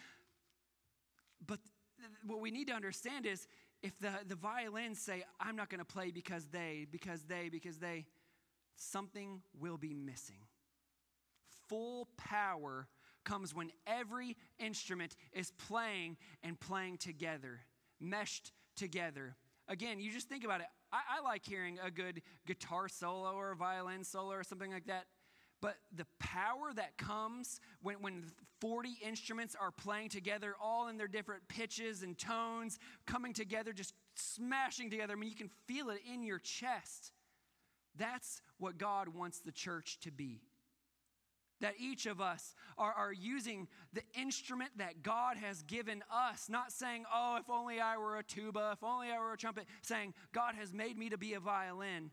But 1.46 1.60
what 2.26 2.42
we 2.42 2.52
need 2.52 2.68
to 2.68 2.74
understand 2.74 3.26
is 3.26 3.48
if 3.82 3.98
the, 4.00 4.12
the 4.28 4.36
violins 4.36 5.00
say, 5.00 5.24
I'm 5.40 5.56
not 5.56 5.70
going 5.70 5.80
to 5.80 5.86
play 5.86 6.12
because 6.12 6.48
they, 6.48 6.88
because 6.92 7.24
they, 7.24 7.50
because 7.50 7.78
they, 7.78 8.06
something 8.76 9.42
will 9.60 9.78
be 9.78 9.94
missing. 9.94 10.42
Full 11.68 12.08
power 12.18 12.88
comes 13.24 13.54
when 13.54 13.72
every 13.88 14.38
instrument 14.58 15.16
is 15.34 15.52
playing 15.68 16.18
and 16.44 16.60
playing 16.60 16.98
together, 16.98 17.62
meshed 18.00 18.52
together. 18.76 19.36
Again, 19.68 20.00
you 20.00 20.12
just 20.12 20.30
think 20.30 20.44
about 20.44 20.62
it. 20.62 20.68
I, 20.92 21.20
I 21.20 21.24
like 21.24 21.46
hearing 21.46 21.78
a 21.84 21.92
good 21.92 22.22
guitar 22.48 22.88
solo 22.88 23.34
or 23.34 23.54
violin 23.56 24.04
solo 24.04 24.34
or 24.34 24.44
something 24.44 24.72
like 24.72 24.88
that. 24.88 25.06
But 25.62 25.76
the 25.94 26.06
power 26.20 26.72
that 26.76 26.98
comes 26.98 27.60
when, 27.82 27.96
when 28.02 28.24
40 28.62 28.98
instruments 29.06 29.56
are 29.60 29.72
playing 29.72 30.10
together, 30.10 30.56
all 30.62 30.88
in 30.88 30.98
their 30.98 31.08
different 31.08 31.48
pitches 31.50 32.02
and 32.02 32.18
tones, 32.18 32.80
coming 33.06 33.34
together, 33.34 33.74
just 33.74 33.94
smashing 34.16 34.90
together, 34.90 35.14
I 35.14 35.16
mean, 35.18 35.30
you 35.30 35.36
can 35.36 35.50
feel 35.68 35.90
it 35.90 36.00
in 36.12 36.24
your 36.24 36.40
chest. 36.40 37.12
That's 37.98 38.42
what 38.58 38.78
God 38.78 39.10
wants 39.10 39.42
the 39.42 39.52
church 39.52 40.00
to 40.02 40.12
be 40.12 40.42
that 41.62 41.76
each 41.80 42.06
of 42.06 42.22
us 42.22 42.56
are, 42.78 42.94
are 42.94 43.14
using 43.14 43.68
the 43.94 44.02
instrument 44.20 44.72
that 44.78 45.04
God 45.04 45.38
has 45.38 45.62
given 45.64 46.04
us, 46.12 46.48
not 46.50 46.72
saying, 46.72 47.06
oh, 47.14 47.38
if 47.40 47.50
only 47.50 47.80
I 47.80 47.98
were 47.98 48.18
a 48.18 48.24
tuba, 48.24 48.72
if 48.74 48.84
only 48.84 49.08
I 49.12 49.20
were 49.20 49.34
a 49.34 49.38
trumpet, 49.38 49.66
saying, 49.82 50.14
God 50.32 50.56
has 50.56 50.74
made 50.74 50.98
me 50.98 51.10
to 51.10 51.18
be 51.18 51.34
a 51.34 51.40
violin. 51.40 52.12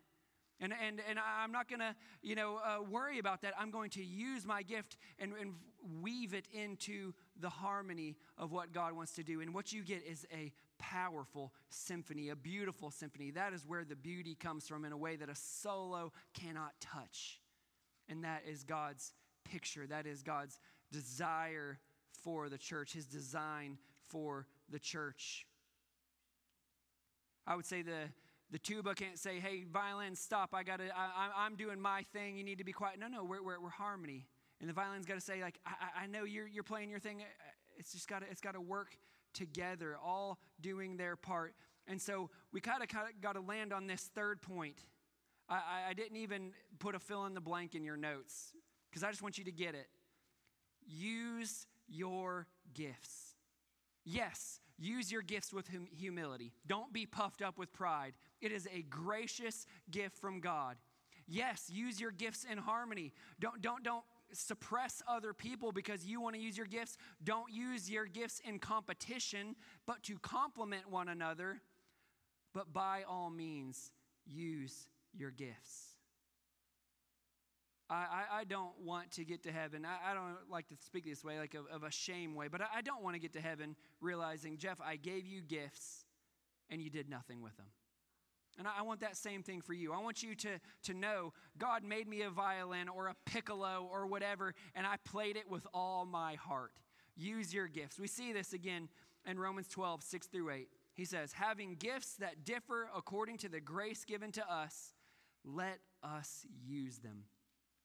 And, 0.59 0.73
and, 0.73 1.03
and 1.09 1.19
I'm 1.19 1.53
not 1.53 1.69
going 1.69 1.81
to, 1.81 1.95
you 2.23 2.35
know, 2.35 2.57
uh, 2.57 2.83
worry 2.83 3.19
about 3.19 3.43
that. 3.43 3.53
I'm 3.59 3.71
going 3.71 3.91
to 3.91 4.03
use 4.03 4.47
my 4.47 4.63
gift 4.63 4.97
and, 5.19 5.33
and 5.39 5.53
weave 6.01 6.33
it 6.33 6.47
into 6.51 7.13
the 7.39 7.51
harmony 7.51 8.17
of 8.39 8.53
what 8.53 8.73
God 8.73 8.95
wants 8.95 9.13
to 9.13 9.23
do. 9.23 9.43
And 9.43 9.53
what 9.53 9.73
you 9.73 9.83
get 9.83 10.03
is 10.07 10.27
a 10.33 10.53
powerful 10.79 11.53
symphony, 11.69 12.31
a 12.31 12.37
beautiful 12.37 12.91
symphony. 12.91 13.31
That 13.33 13.53
is 13.53 13.67
where 13.67 13.85
the 13.85 13.97
beauty 13.97 14.35
comes 14.35 14.67
from 14.67 14.87
in 14.87 14.93
a 14.93 14.97
way 14.97 15.17
that 15.17 15.29
a 15.29 15.35
solo 15.35 16.13
cannot 16.33 16.73
touch. 16.81 17.41
And 18.09 18.25
that 18.25 18.43
is 18.49 18.65
God's 18.65 19.13
picture. 19.51 19.87
That 19.87 20.07
is 20.07 20.23
God's 20.23 20.59
desire 20.93 21.79
for 22.23 22.49
the 22.49 22.59
church, 22.59 22.93
his 22.93 23.07
design 23.07 23.79
for 24.09 24.47
the 24.71 24.79
church. 24.79 25.47
I 27.47 27.55
would 27.55 27.67
say 27.67 27.83
the, 27.83 28.11
the 28.51 28.59
tuba 28.59 28.95
can't 28.95 29.19
say, 29.19 29.39
hey, 29.39 29.65
violin, 29.71 30.17
stop. 30.17 30.51
I 30.53 30.63
gotta, 30.63 30.85
I, 30.97 31.47
am 31.47 31.57
doing 31.57 31.81
my 31.81 32.05
thing. 32.13 32.37
You 32.37 32.45
need 32.45 32.59
to 32.59 32.65
be 32.65 32.73
quiet. 32.73 32.99
No, 32.99 33.09
no, 33.09 33.25
we're, 33.25 33.43
we're, 33.43 33.61
we're 33.61 33.71
harmony. 33.71 34.27
And 34.61 34.69
the 34.69 34.75
violin's 34.75 35.07
got 35.07 35.15
to 35.15 35.21
say, 35.21 35.43
like, 35.43 35.59
I, 35.67 36.05
I 36.05 36.07
know 36.07 36.25
you're, 36.25 36.49
you're 36.49 36.65
playing 36.65 36.91
your 36.91 36.99
thing. 36.99 37.23
It's 37.77 37.93
just 37.93 38.09
got 38.09 38.21
to, 38.21 38.27
it's 38.31 38.41
got 38.41 38.55
to 38.55 38.61
work 38.61 38.97
together, 39.35 39.97
all 40.03 40.39
doing 40.61 40.97
their 40.97 41.15
part. 41.15 41.55
And 41.87 42.01
so 42.01 42.31
we 42.53 42.61
kind 42.61 42.83
of 42.83 42.89
got 43.21 43.35
to 43.35 43.41
land 43.41 43.73
on 43.73 43.87
this 43.87 44.11
third 44.15 44.43
point. 44.43 44.79
I, 45.49 45.91
I 45.91 45.95
didn't 45.95 46.17
even 46.17 46.53
put 46.81 46.95
a 46.95 46.99
fill 46.99 47.27
in 47.27 47.35
the 47.35 47.41
blank 47.41 47.75
in 47.75 47.85
your 47.85 47.97
notes 47.97 48.53
because 48.91 49.03
I 49.03 49.11
just 49.11 49.23
want 49.23 49.39
you 49.39 49.45
to 49.45 49.53
get 49.53 49.75
it. 49.75 49.89
Use 50.87 51.67
your 51.89 52.47
gifts. 52.75 53.35
Yes, 54.05 54.61
use 54.79 55.11
your 55.11 55.23
gifts 55.23 55.53
with 55.53 55.69
hum- 55.69 55.89
humility. 55.91 56.53
Don't 56.67 56.93
be 56.93 57.07
puffed 57.07 57.43
up 57.43 57.59
with 57.59 57.73
pride. 57.73 58.13
It 58.41 58.53
is 58.53 58.69
a 58.73 58.83
gracious 58.83 59.67
gift 59.91 60.17
from 60.17 60.41
God. 60.41 60.77
Yes, 61.27 61.69
use 61.69 62.01
your 62.01 62.13
gifts 62.13 62.47
in 62.51 62.57
harmony. 62.57 63.13
Don't, 63.41 63.61
don't, 63.61 63.83
don't 63.83 64.05
suppress 64.33 65.03
other 65.09 65.33
people 65.33 65.73
because 65.73 66.05
you 66.05 66.21
want 66.21 66.37
to 66.37 66.41
use 66.41 66.57
your 66.57 66.67
gifts. 66.67 66.97
Don't 67.25 67.53
use 67.53 67.91
your 67.91 68.07
gifts 68.07 68.41
in 68.45 68.61
competition, 68.61 69.57
but 69.87 70.03
to 70.05 70.19
complement 70.21 70.89
one 70.89 71.09
another. 71.09 71.61
But 72.55 72.73
by 72.73 73.03
all 73.09 73.31
means, 73.31 73.91
use 74.25 74.89
your 75.13 75.31
gifts. 75.31 75.96
I, 77.89 77.95
I, 77.95 78.39
I, 78.41 78.45
don't 78.45 78.73
want 78.85 79.13
to 79.13 79.25
get 79.25 79.43
to 79.45 79.53
heaven. 79.53 79.85
I, 79.85 80.11
I 80.11 80.15
don't 80.15 80.51
like 80.51 80.67
to 80.69 80.75
speak 80.85 81.05
this 81.05 81.23
way, 81.25 81.39
like 81.39 81.55
of, 81.55 81.67
of 81.73 81.85
a 81.85 81.91
shame 81.91 82.35
way, 82.35 82.49
but 82.49 82.61
I, 82.61 82.79
I 82.79 82.83
don't 82.83 83.03
want 83.03 83.15
to 83.15 83.21
get 83.21 83.33
to 83.35 83.41
heaven 83.41 83.77
realizing, 84.01 84.59
Jeff, 84.59 84.81
I 84.81 84.97
gave 84.97 85.27
you 85.27 85.41
gifts 85.41 86.05
and 86.69 86.83
you 86.83 86.91
did 86.91 87.09
nothing 87.09 87.43
with 87.43 87.57
them. 87.57 87.67
And 88.59 88.67
I 88.67 88.83
want 88.83 89.01
that 89.01 89.17
same 89.17 89.43
thing 89.43 89.61
for 89.61 89.75
you. 89.75 89.93
I 89.93 90.01
want 90.01 90.23
you 90.23 90.35
to, 90.35 90.59
to 90.85 90.95
know 90.95 91.33
God 91.59 91.85
made 91.85 92.09
me 92.09 92.23
a 92.23 92.31
violin 92.31 92.89
or 92.89 93.09
a 93.09 93.15
piccolo 93.27 93.87
or 93.91 94.07
whatever, 94.07 94.55
and 94.75 94.87
I 94.87 94.97
played 95.05 95.37
it 95.37 95.49
with 95.49 95.67
all 95.75 96.07
my 96.07 96.35
heart. 96.35 96.73
Use 97.17 97.53
your 97.53 97.69
gifts. 97.69 98.01
We 98.01 98.07
see 98.07 98.33
this 98.33 98.53
again 98.53 98.89
in 99.27 99.39
Romans 99.39 99.69
12, 99.69 100.03
6 100.03 100.27
through 100.29 100.51
8. 100.51 100.69
He 100.95 101.05
says, 101.05 101.35
Having 101.35 101.77
gifts 101.77 102.15
that 102.17 102.45
differ 102.45 102.89
according 102.97 103.37
to 103.39 103.49
the 103.49 103.61
grace 103.61 104.05
given 104.05 104.33
to 104.33 104.51
us, 104.51 104.95
let 105.45 105.79
us 106.03 106.47
use 106.67 106.99
them. 106.99 107.25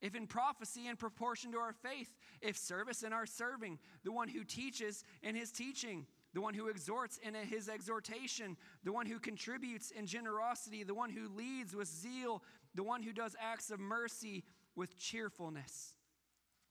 If 0.02 0.16
in 0.16 0.26
prophecy, 0.26 0.88
in 0.88 0.96
proportion 0.96 1.52
to 1.52 1.60
our 1.60 1.74
faith, 1.74 2.16
if 2.42 2.58
service 2.58 3.04
in 3.04 3.14
our 3.14 3.28
serving, 3.28 3.78
the 4.04 4.12
one 4.12 4.28
who 4.28 4.44
teaches 4.44 5.04
in 5.22 5.36
his 5.36 5.52
teaching, 5.52 6.08
the 6.34 6.42
one 6.42 6.56
who 6.56 6.70
exhorts 6.70 7.20
in 7.22 7.36
his 7.36 7.70
exhortation, 7.70 8.58
the 8.84 8.92
one 8.92 9.06
who 9.06 9.20
contributes 9.20 9.92
in 9.92 10.08
generosity, 10.08 10.84
the 10.84 10.96
one 10.96 11.12
who 11.12 11.28
leads 11.30 11.76
with 11.76 11.88
zeal, 11.88 12.42
the 12.74 12.84
one 12.84 13.04
who 13.04 13.14
does 13.14 13.36
acts 13.40 13.70
of 13.70 13.80
mercy 13.80 14.44
with 14.76 14.98
cheerfulness. 14.98 15.94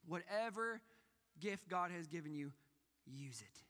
Whatever 0.07 0.81
gift 1.39 1.69
God 1.69 1.93
has 1.93 2.09
given 2.09 2.35
you, 2.35 2.53
use 3.07 3.43
it. 3.43 3.63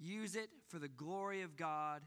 Use 0.00 0.34
it 0.34 0.48
for 0.68 0.80
the 0.80 0.88
glory 0.88 1.42
of 1.42 1.56
God, 1.56 2.02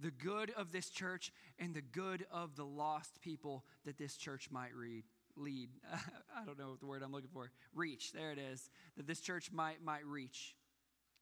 the 0.00 0.10
good 0.10 0.50
of 0.56 0.70
this 0.70 0.90
church, 0.90 1.32
and 1.58 1.72
the 1.72 1.82
good 1.82 2.26
of 2.30 2.56
the 2.56 2.64
lost 2.64 3.22
people 3.22 3.64
that 3.86 3.96
this 3.96 4.16
church 4.16 4.50
might 4.50 4.74
read 4.74 5.04
lead. 5.36 5.70
I 5.92 6.44
don't 6.44 6.58
know 6.58 6.70
what 6.70 6.80
the 6.80 6.86
word 6.86 7.02
I'm 7.02 7.12
looking 7.12 7.30
for. 7.32 7.50
Reach. 7.74 8.12
There 8.12 8.32
it 8.32 8.38
is. 8.38 8.70
That 8.96 9.06
this 9.06 9.20
church 9.20 9.50
might 9.52 9.82
might 9.82 10.04
reach. 10.06 10.54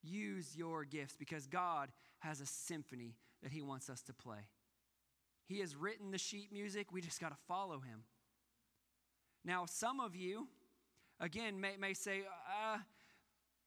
Use 0.03 0.57
your 0.57 0.85
gifts 0.85 1.15
because 1.17 1.47
God 1.47 1.91
has 2.19 2.41
a 2.41 2.47
symphony 2.47 3.17
that 3.43 3.53
He 3.53 3.63
wants 3.63 3.89
us 3.89 4.03
to 4.03 4.13
play. 4.13 4.49
He 5.47 5.61
has 5.61 5.77
written 5.77 6.11
the 6.11 6.19
sheet 6.19 6.53
music, 6.53 6.93
we 6.93 7.01
just 7.01 7.21
got 7.21 7.31
to 7.31 7.37
follow 7.47 7.81
Him. 7.81 8.05
Now, 9.45 9.67
some 9.67 10.01
of 10.01 10.15
you, 10.15 10.49
again, 11.21 11.61
may, 11.61 11.77
may 11.77 11.95
say, 11.95 12.21
uh, 12.21 12.79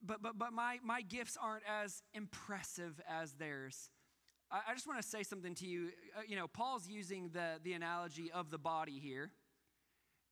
but, 0.01 0.21
but, 0.21 0.37
but 0.37 0.53
my, 0.53 0.79
my 0.83 1.01
gifts 1.01 1.37
aren't 1.41 1.63
as 1.67 2.01
impressive 2.13 3.01
as 3.09 3.33
theirs. 3.33 3.89
I, 4.51 4.61
I 4.69 4.73
just 4.73 4.87
want 4.87 5.01
to 5.01 5.07
say 5.07 5.23
something 5.23 5.53
to 5.55 5.67
you. 5.67 5.89
Uh, 6.17 6.21
you 6.27 6.35
know, 6.35 6.47
Paul's 6.47 6.87
using 6.87 7.29
the, 7.33 7.59
the 7.63 7.73
analogy 7.73 8.31
of 8.31 8.51
the 8.51 8.57
body 8.57 8.99
here. 8.99 9.31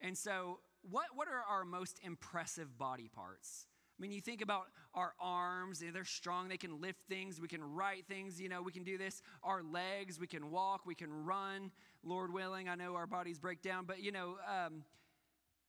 And 0.03 0.17
so, 0.17 0.59
what, 0.89 1.05
what 1.15 1.29
are 1.29 1.41
our 1.49 1.63
most 1.63 1.99
impressive 2.03 2.77
body 2.77 3.09
parts? 3.13 3.67
I 3.97 4.01
mean, 4.01 4.11
you 4.11 4.19
think 4.19 4.41
about 4.41 4.65
our 4.93 5.13
arms, 5.19 5.81
they're 5.93 6.03
strong, 6.03 6.49
they 6.49 6.57
can 6.57 6.81
lift 6.81 6.99
things, 7.07 7.39
we 7.39 7.47
can 7.47 7.63
write 7.63 8.05
things, 8.07 8.41
you 8.41 8.49
know, 8.49 8.61
we 8.61 8.73
can 8.73 8.83
do 8.83 8.97
this. 8.97 9.21
Our 9.43 9.63
legs, 9.63 10.19
we 10.19 10.27
can 10.27 10.51
walk, 10.51 10.85
we 10.85 10.95
can 10.95 11.25
run, 11.25 11.71
Lord 12.03 12.33
willing. 12.33 12.67
I 12.67 12.75
know 12.75 12.95
our 12.95 13.07
bodies 13.07 13.39
break 13.39 13.61
down, 13.61 13.85
but 13.85 14.01
you 14.01 14.11
know, 14.11 14.35
um, 14.47 14.83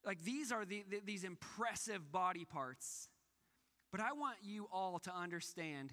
like 0.04 0.24
these 0.24 0.50
are 0.50 0.64
the, 0.64 0.84
the, 0.90 1.00
these 1.04 1.22
impressive 1.22 2.10
body 2.10 2.44
parts. 2.44 3.08
But 3.92 4.00
I 4.00 4.12
want 4.12 4.38
you 4.42 4.68
all 4.72 4.98
to 5.00 5.14
understand 5.14 5.92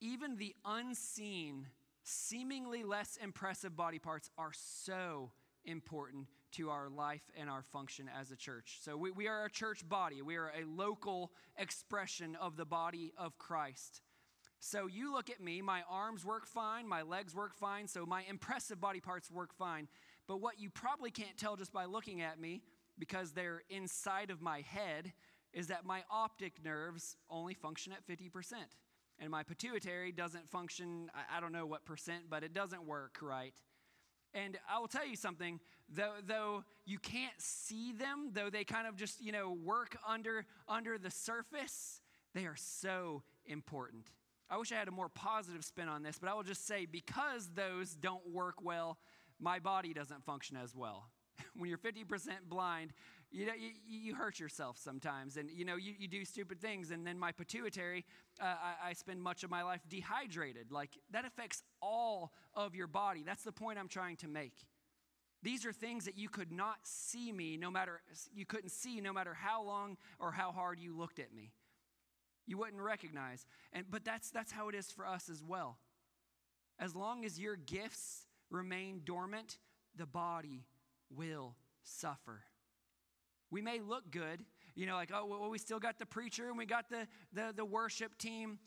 even 0.00 0.36
the 0.36 0.56
unseen, 0.64 1.66
seemingly 2.02 2.82
less 2.82 3.16
impressive 3.22 3.76
body 3.76 3.98
parts 3.98 4.30
are 4.36 4.52
so 4.52 5.30
important 5.64 6.26
to 6.52 6.70
our 6.70 6.88
life 6.88 7.30
and 7.38 7.48
our 7.48 7.62
function 7.62 8.08
as 8.18 8.30
a 8.30 8.36
church. 8.36 8.78
So 8.82 8.96
we, 8.96 9.10
we 9.10 9.28
are 9.28 9.44
a 9.44 9.50
church 9.50 9.88
body, 9.88 10.22
we 10.22 10.36
are 10.36 10.48
a 10.48 10.64
local 10.64 11.32
expression 11.56 12.36
of 12.40 12.56
the 12.56 12.64
body 12.64 13.12
of 13.16 13.38
Christ. 13.38 14.02
So 14.60 14.86
you 14.86 15.12
look 15.12 15.30
at 15.30 15.40
me, 15.40 15.62
my 15.62 15.82
arms 15.88 16.24
work 16.24 16.46
fine, 16.46 16.86
my 16.86 17.02
legs 17.02 17.34
work 17.34 17.54
fine, 17.54 17.88
so 17.88 18.04
my 18.04 18.24
impressive 18.28 18.80
body 18.80 19.00
parts 19.00 19.30
work 19.30 19.54
fine. 19.54 19.88
But 20.26 20.42
what 20.42 20.60
you 20.60 20.68
probably 20.68 21.10
can't 21.10 21.36
tell 21.38 21.56
just 21.56 21.72
by 21.72 21.86
looking 21.86 22.20
at 22.20 22.38
me, 22.38 22.62
because 22.98 23.32
they're 23.32 23.62
inside 23.70 24.30
of 24.30 24.42
my 24.42 24.60
head, 24.60 25.12
is 25.52 25.68
that 25.68 25.84
my 25.84 26.02
optic 26.10 26.62
nerves 26.62 27.16
only 27.30 27.54
function 27.54 27.92
at 27.92 28.06
50%. 28.06 28.52
And 29.18 29.30
my 29.30 29.42
pituitary 29.42 30.12
doesn't 30.12 30.48
function, 30.50 31.10
I 31.34 31.40
don't 31.40 31.52
know 31.52 31.66
what 31.66 31.84
percent, 31.84 32.24
but 32.30 32.42
it 32.42 32.54
doesn't 32.54 32.86
work 32.86 33.18
right. 33.20 33.52
And 34.34 34.58
I 34.68 34.78
will 34.78 34.88
tell 34.88 35.06
you 35.06 35.16
something, 35.16 35.60
though, 35.92 36.14
though 36.26 36.64
you 36.86 36.98
can't 36.98 37.38
see 37.38 37.92
them, 37.92 38.30
though 38.32 38.50
they 38.50 38.64
kind 38.64 38.86
of 38.86 38.96
just, 38.96 39.20
you 39.20 39.32
know, 39.32 39.52
work 39.52 39.96
under, 40.06 40.46
under 40.68 40.98
the 40.98 41.10
surface, 41.10 42.00
they 42.34 42.46
are 42.46 42.56
so 42.56 43.22
important. 43.46 44.06
I 44.48 44.56
wish 44.56 44.72
I 44.72 44.76
had 44.76 44.88
a 44.88 44.92
more 44.92 45.08
positive 45.08 45.64
spin 45.64 45.88
on 45.88 46.02
this, 46.02 46.18
but 46.18 46.28
I 46.28 46.34
will 46.34 46.42
just 46.42 46.66
say 46.66 46.86
because 46.86 47.50
those 47.54 47.94
don't 47.94 48.28
work 48.32 48.62
well, 48.62 48.98
my 49.38 49.58
body 49.58 49.92
doesn't 49.92 50.24
function 50.24 50.56
as 50.56 50.74
well. 50.74 51.10
when 51.56 51.68
you're 51.68 51.78
50% 51.78 52.04
blind, 52.48 52.92
you, 53.30 53.46
know, 53.46 53.52
you, 53.54 53.70
you, 53.86 54.14
hurt 54.14 54.40
yourself 54.40 54.76
sometimes 54.78 55.36
and 55.36 55.50
you 55.50 55.64
know 55.64 55.76
you, 55.76 55.94
you 55.98 56.08
do 56.08 56.24
stupid 56.24 56.60
things 56.60 56.90
and 56.90 57.06
then 57.06 57.18
my 57.18 57.32
pituitary 57.32 58.04
uh, 58.40 58.44
I, 58.44 58.90
I 58.90 58.92
spend 58.94 59.22
much 59.22 59.44
of 59.44 59.50
my 59.50 59.62
life 59.62 59.80
dehydrated. 59.88 60.72
Like 60.72 60.90
that 61.12 61.24
affects 61.24 61.62
all 61.80 62.32
of 62.54 62.74
your 62.74 62.86
body. 62.86 63.22
That's 63.24 63.44
the 63.44 63.52
point 63.52 63.78
i'm 63.78 63.88
trying 63.88 64.16
to 64.16 64.28
make. 64.28 64.54
These 65.42 65.64
are 65.64 65.72
things 65.72 66.04
that 66.04 66.18
you 66.18 66.28
could 66.28 66.52
not 66.52 66.78
see 66.82 67.32
me 67.32 67.56
no 67.56 67.70
matter 67.70 68.00
you 68.34 68.44
couldn't 68.44 68.70
see 68.70 69.00
no 69.00 69.12
matter 69.12 69.34
how 69.34 69.64
long 69.64 69.96
or 70.18 70.32
how 70.32 70.52
hard 70.52 70.78
you 70.78 70.96
looked 70.96 71.18
at 71.18 71.32
me. 71.32 71.52
You 72.46 72.58
wouldn't 72.58 72.82
recognize. 72.82 73.46
And 73.72 73.86
but 73.88 74.04
that's 74.04 74.30
that's 74.30 74.52
how 74.52 74.68
it 74.68 74.74
is 74.74 74.90
for 74.90 75.06
us 75.06 75.28
as 75.30 75.42
well. 75.42 75.78
As 76.78 76.96
long 76.96 77.24
as 77.24 77.38
your 77.38 77.56
gifts 77.56 78.26
remain 78.50 79.02
dormant 79.04 79.58
the 79.96 80.06
body 80.06 80.64
will 81.10 81.56
suffer 81.82 82.42
we 83.50 83.62
may 83.62 83.80
look 83.80 84.10
good, 84.10 84.44
you 84.74 84.86
know, 84.86 84.94
like, 84.94 85.10
oh, 85.12 85.26
well, 85.26 85.50
we 85.50 85.58
still 85.58 85.78
got 85.78 85.98
the 85.98 86.06
preacher 86.06 86.48
and 86.48 86.56
we 86.56 86.66
got 86.66 86.88
the, 86.88 87.06
the, 87.32 87.52
the 87.54 87.64
worship 87.64 88.16
team. 88.18 88.58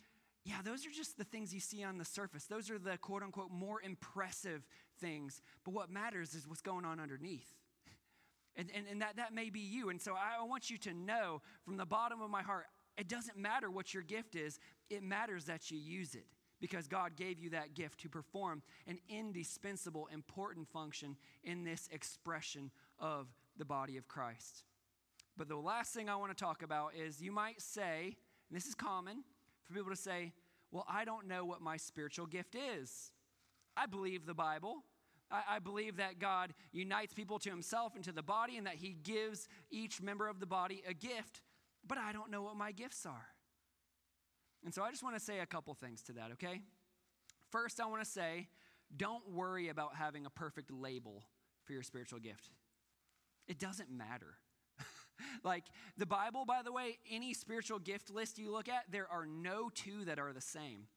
Yeah, 0.46 0.58
those 0.64 0.86
are 0.86 0.92
just 0.92 1.18
the 1.18 1.24
things 1.24 1.54
you 1.54 1.62
see 1.62 1.84
on 1.84 1.98
the 1.98 2.06
surface. 2.06 2.46
Those 2.46 2.70
are 2.70 2.78
the 2.78 2.98
quote 2.98 3.24
unquote 3.24 3.52
more 3.52 3.82
impressive 3.82 4.68
things. 5.00 5.42
But 5.64 5.74
what 5.74 5.90
matters 5.90 6.36
is 6.36 6.48
what's 6.48 6.62
going 6.62 6.86
on 6.86 7.00
underneath. 7.00 7.54
And, 8.56 8.70
and, 8.76 8.86
and 8.88 9.02
that, 9.02 9.16
that 9.16 9.34
may 9.34 9.50
be 9.50 9.62
you. 9.62 9.90
And 9.90 10.00
so 10.00 10.14
I 10.14 10.44
want 10.44 10.70
you 10.70 10.78
to 10.78 10.94
know 10.94 11.42
from 11.66 11.76
the 11.76 11.88
bottom 11.88 12.22
of 12.22 12.30
my 12.30 12.44
heart 12.44 12.68
it 12.96 13.08
doesn't 13.08 13.36
matter 13.36 13.72
what 13.72 13.96
your 13.96 14.04
gift 14.04 14.36
is, 14.36 14.60
it 14.92 15.02
matters 15.02 15.46
that 15.46 15.72
you 15.72 15.80
use 15.80 16.14
it 16.14 16.28
because 16.62 16.88
God 16.88 17.16
gave 17.16 17.40
you 17.40 17.50
that 17.50 17.74
gift 17.74 18.02
to 18.02 18.10
perform 18.10 18.62
an 18.88 19.00
indispensable, 19.10 20.08
important 20.14 20.68
function 20.68 21.18
in 21.44 21.64
this 21.64 21.90
expression 21.92 22.72
of 23.00 23.28
the 23.58 23.66
body 23.66 23.98
of 23.98 24.08
Christ. 24.08 24.64
But 25.38 25.48
the 25.48 25.58
last 25.58 25.94
thing 25.94 26.10
I 26.10 26.16
want 26.16 26.36
to 26.36 26.44
talk 26.44 26.62
about 26.64 26.94
is 26.96 27.22
you 27.22 27.32
might 27.32 27.62
say, 27.62 28.18
and 28.50 28.58
this 28.58 28.66
is 28.66 28.76
common 28.76 29.24
for 29.64 29.74
people 29.74 29.90
to 29.90 29.96
say, 29.96 30.34
well, 30.72 30.86
I 30.88 31.06
don't 31.06 31.28
know 31.28 31.46
what 31.46 31.62
my 31.62 31.78
spiritual 31.78 32.26
gift 32.26 32.56
is. 32.56 33.12
I 33.76 33.86
believe 33.86 34.26
the 34.26 34.34
Bible. 34.34 34.84
I, 35.32 35.56
I 35.56 35.60
believe 35.60 35.98
that 35.98 36.20
God 36.20 36.54
unites 36.72 37.14
people 37.14 37.40
to 37.40 37.50
himself 37.50 37.96
and 37.96 38.04
to 38.04 38.12
the 38.12 38.24
body 38.24 38.58
and 38.58 38.68
that 38.68 38.76
he 38.76 38.96
gives 39.04 39.48
each 39.72 40.02
member 40.02 40.28
of 40.28 40.40
the 40.40 40.46
body 40.46 40.84
a 40.88 40.94
gift, 40.94 41.42
but 41.88 41.98
I 41.98 42.12
don't 42.12 42.30
know 42.30 42.44
what 42.44 42.56
my 42.56 42.72
gifts 42.72 43.06
are. 43.06 43.28
And 44.64 44.74
so 44.74 44.84
I 44.84 44.92
just 44.92 45.04
want 45.04 45.16
to 45.16 45.22
say 45.22 45.40
a 45.40 45.46
couple 45.46 45.74
things 45.74 46.02
to 46.04 46.14
that, 46.14 46.32
okay? 46.34 46.62
First, 47.52 47.80
I 47.82 47.86
want 47.88 48.04
to 48.04 48.10
say 48.10 48.48
don't 48.96 49.32
worry 49.32 49.70
about 49.70 49.96
having 49.96 50.26
a 50.26 50.30
perfect 50.30 50.72
label 50.72 51.24
for 51.64 51.74
your 51.74 51.84
spiritual 51.84 52.20
gift. 52.20 52.52
It 53.48 53.60
doesn't 53.60 53.92
matter. 53.92 54.36
like 55.44 55.66
the 55.98 56.06
Bible, 56.06 56.46
by 56.46 56.62
the 56.64 56.72
way, 56.72 56.98
any 57.10 57.34
spiritual 57.34 57.80
gift 57.80 58.10
list 58.10 58.38
you 58.38 58.52
look 58.52 58.70
at, 58.70 58.86
there 58.92 59.08
are 59.12 59.26
no 59.26 59.70
two 59.74 60.06
that 60.06 60.20
are 60.20 60.34
the 60.34 60.42
same. 60.42 60.88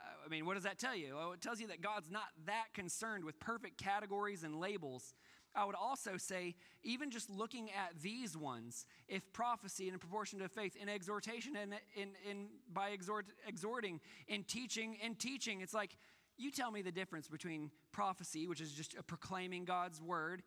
Uh, 0.00 0.04
I 0.24 0.28
mean, 0.28 0.46
what 0.46 0.54
does 0.54 0.64
that 0.64 0.78
tell 0.78 0.94
you? 0.94 1.14
Well, 1.16 1.32
it 1.32 1.40
tells 1.40 1.60
you 1.60 1.68
that 1.68 1.80
God's 1.80 2.10
not 2.10 2.24
that 2.46 2.66
concerned 2.74 3.24
with 3.24 3.38
perfect 3.40 3.78
categories 3.78 4.44
and 4.44 4.60
labels. 4.60 5.14
I 5.56 5.64
would 5.64 5.76
also 5.76 6.16
say, 6.16 6.56
even 6.82 7.10
just 7.10 7.30
looking 7.30 7.70
at 7.70 8.00
these 8.02 8.36
ones, 8.36 8.86
if 9.08 9.32
prophecy 9.32 9.88
in 9.88 9.98
proportion 9.98 10.40
to 10.40 10.48
faith, 10.48 10.74
in 10.74 10.88
exhortation 10.88 11.54
and 11.56 11.74
in, 11.94 12.08
in, 12.28 12.48
by 12.72 12.88
exhort, 12.88 13.26
exhorting, 13.46 14.00
in 14.26 14.42
teaching, 14.42 14.96
in 15.00 15.14
teaching, 15.14 15.60
it's 15.60 15.74
like, 15.74 15.96
you 16.36 16.50
tell 16.50 16.72
me 16.72 16.82
the 16.82 16.90
difference 16.90 17.28
between 17.28 17.70
prophecy, 17.92 18.48
which 18.48 18.60
is 18.60 18.72
just 18.72 18.96
proclaiming 19.06 19.64
God's 19.64 20.02
word, 20.02 20.42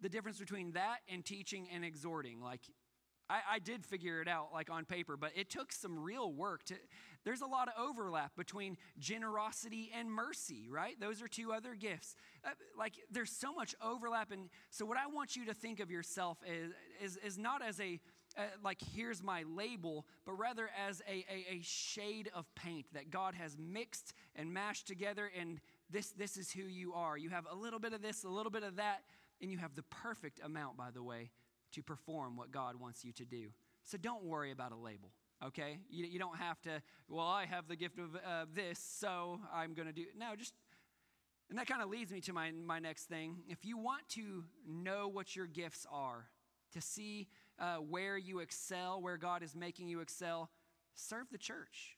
the 0.00 0.08
difference 0.08 0.38
between 0.38 0.72
that 0.72 0.98
and 1.08 1.24
teaching 1.24 1.68
and 1.72 1.84
exhorting. 1.84 2.40
Like, 2.40 2.60
I, 3.28 3.40
I, 3.54 3.58
did 3.58 3.84
figure 3.84 4.22
it 4.22 4.28
out, 4.28 4.50
like 4.52 4.70
on 4.70 4.84
paper, 4.84 5.16
but 5.16 5.32
it 5.34 5.50
took 5.50 5.72
some 5.72 5.98
real 5.98 6.32
work 6.32 6.64
to. 6.64 6.74
There's 7.24 7.40
a 7.40 7.46
lot 7.46 7.66
of 7.68 7.74
overlap 7.76 8.36
between 8.36 8.76
generosity 9.00 9.90
and 9.98 10.10
mercy, 10.10 10.68
right? 10.70 10.98
Those 11.00 11.20
are 11.22 11.26
two 11.26 11.52
other 11.52 11.74
gifts. 11.74 12.14
Uh, 12.44 12.50
like, 12.78 12.94
there's 13.10 13.32
so 13.32 13.52
much 13.52 13.74
overlap. 13.82 14.30
And 14.30 14.48
so, 14.70 14.86
what 14.86 14.96
I 14.96 15.08
want 15.08 15.34
you 15.34 15.44
to 15.46 15.54
think 15.54 15.80
of 15.80 15.90
yourself 15.90 16.38
is, 16.46 16.72
is, 17.02 17.16
is 17.16 17.38
not 17.38 17.62
as 17.66 17.80
a, 17.80 17.98
uh, 18.38 18.42
like, 18.62 18.78
here's 18.94 19.24
my 19.24 19.42
label, 19.42 20.06
but 20.24 20.34
rather 20.34 20.70
as 20.86 21.02
a, 21.08 21.24
a, 21.28 21.56
a 21.56 21.60
shade 21.62 22.30
of 22.32 22.46
paint 22.54 22.86
that 22.92 23.10
God 23.10 23.34
has 23.34 23.56
mixed 23.58 24.12
and 24.36 24.52
mashed 24.54 24.86
together, 24.86 25.30
and 25.36 25.60
this, 25.90 26.10
this 26.10 26.36
is 26.36 26.52
who 26.52 26.62
you 26.62 26.94
are. 26.94 27.18
You 27.18 27.30
have 27.30 27.46
a 27.50 27.56
little 27.56 27.80
bit 27.80 27.92
of 27.92 28.02
this, 28.02 28.22
a 28.22 28.28
little 28.28 28.52
bit 28.52 28.62
of 28.62 28.76
that 28.76 29.00
and 29.40 29.50
you 29.50 29.58
have 29.58 29.74
the 29.74 29.82
perfect 29.84 30.40
amount, 30.44 30.76
by 30.76 30.90
the 30.90 31.02
way, 31.02 31.30
to 31.72 31.82
perform 31.82 32.36
what 32.36 32.50
God 32.50 32.76
wants 32.76 33.04
you 33.04 33.12
to 33.12 33.24
do. 33.24 33.48
So 33.84 33.98
don't 33.98 34.24
worry 34.24 34.50
about 34.50 34.72
a 34.72 34.76
label, 34.76 35.10
okay? 35.44 35.78
You, 35.90 36.06
you 36.06 36.18
don't 36.18 36.38
have 36.38 36.60
to, 36.62 36.82
well, 37.08 37.26
I 37.26 37.46
have 37.46 37.68
the 37.68 37.76
gift 37.76 37.98
of 37.98 38.16
uh, 38.16 38.46
this, 38.54 38.78
so 38.78 39.40
I'm 39.52 39.74
going 39.74 39.86
to 39.86 39.92
do. 39.92 40.04
No, 40.18 40.34
just, 40.36 40.54
and 41.50 41.58
that 41.58 41.66
kind 41.66 41.82
of 41.82 41.88
leads 41.88 42.10
me 42.10 42.20
to 42.22 42.32
my, 42.32 42.50
my 42.50 42.78
next 42.78 43.04
thing. 43.04 43.36
If 43.48 43.64
you 43.64 43.78
want 43.78 44.08
to 44.10 44.44
know 44.66 45.08
what 45.08 45.36
your 45.36 45.46
gifts 45.46 45.86
are, 45.90 46.28
to 46.72 46.80
see 46.80 47.28
uh, 47.58 47.76
where 47.76 48.18
you 48.18 48.40
excel, 48.40 49.00
where 49.00 49.16
God 49.16 49.42
is 49.42 49.54
making 49.54 49.88
you 49.88 50.00
excel, 50.00 50.50
serve 50.94 51.26
the 51.30 51.38
church. 51.38 51.96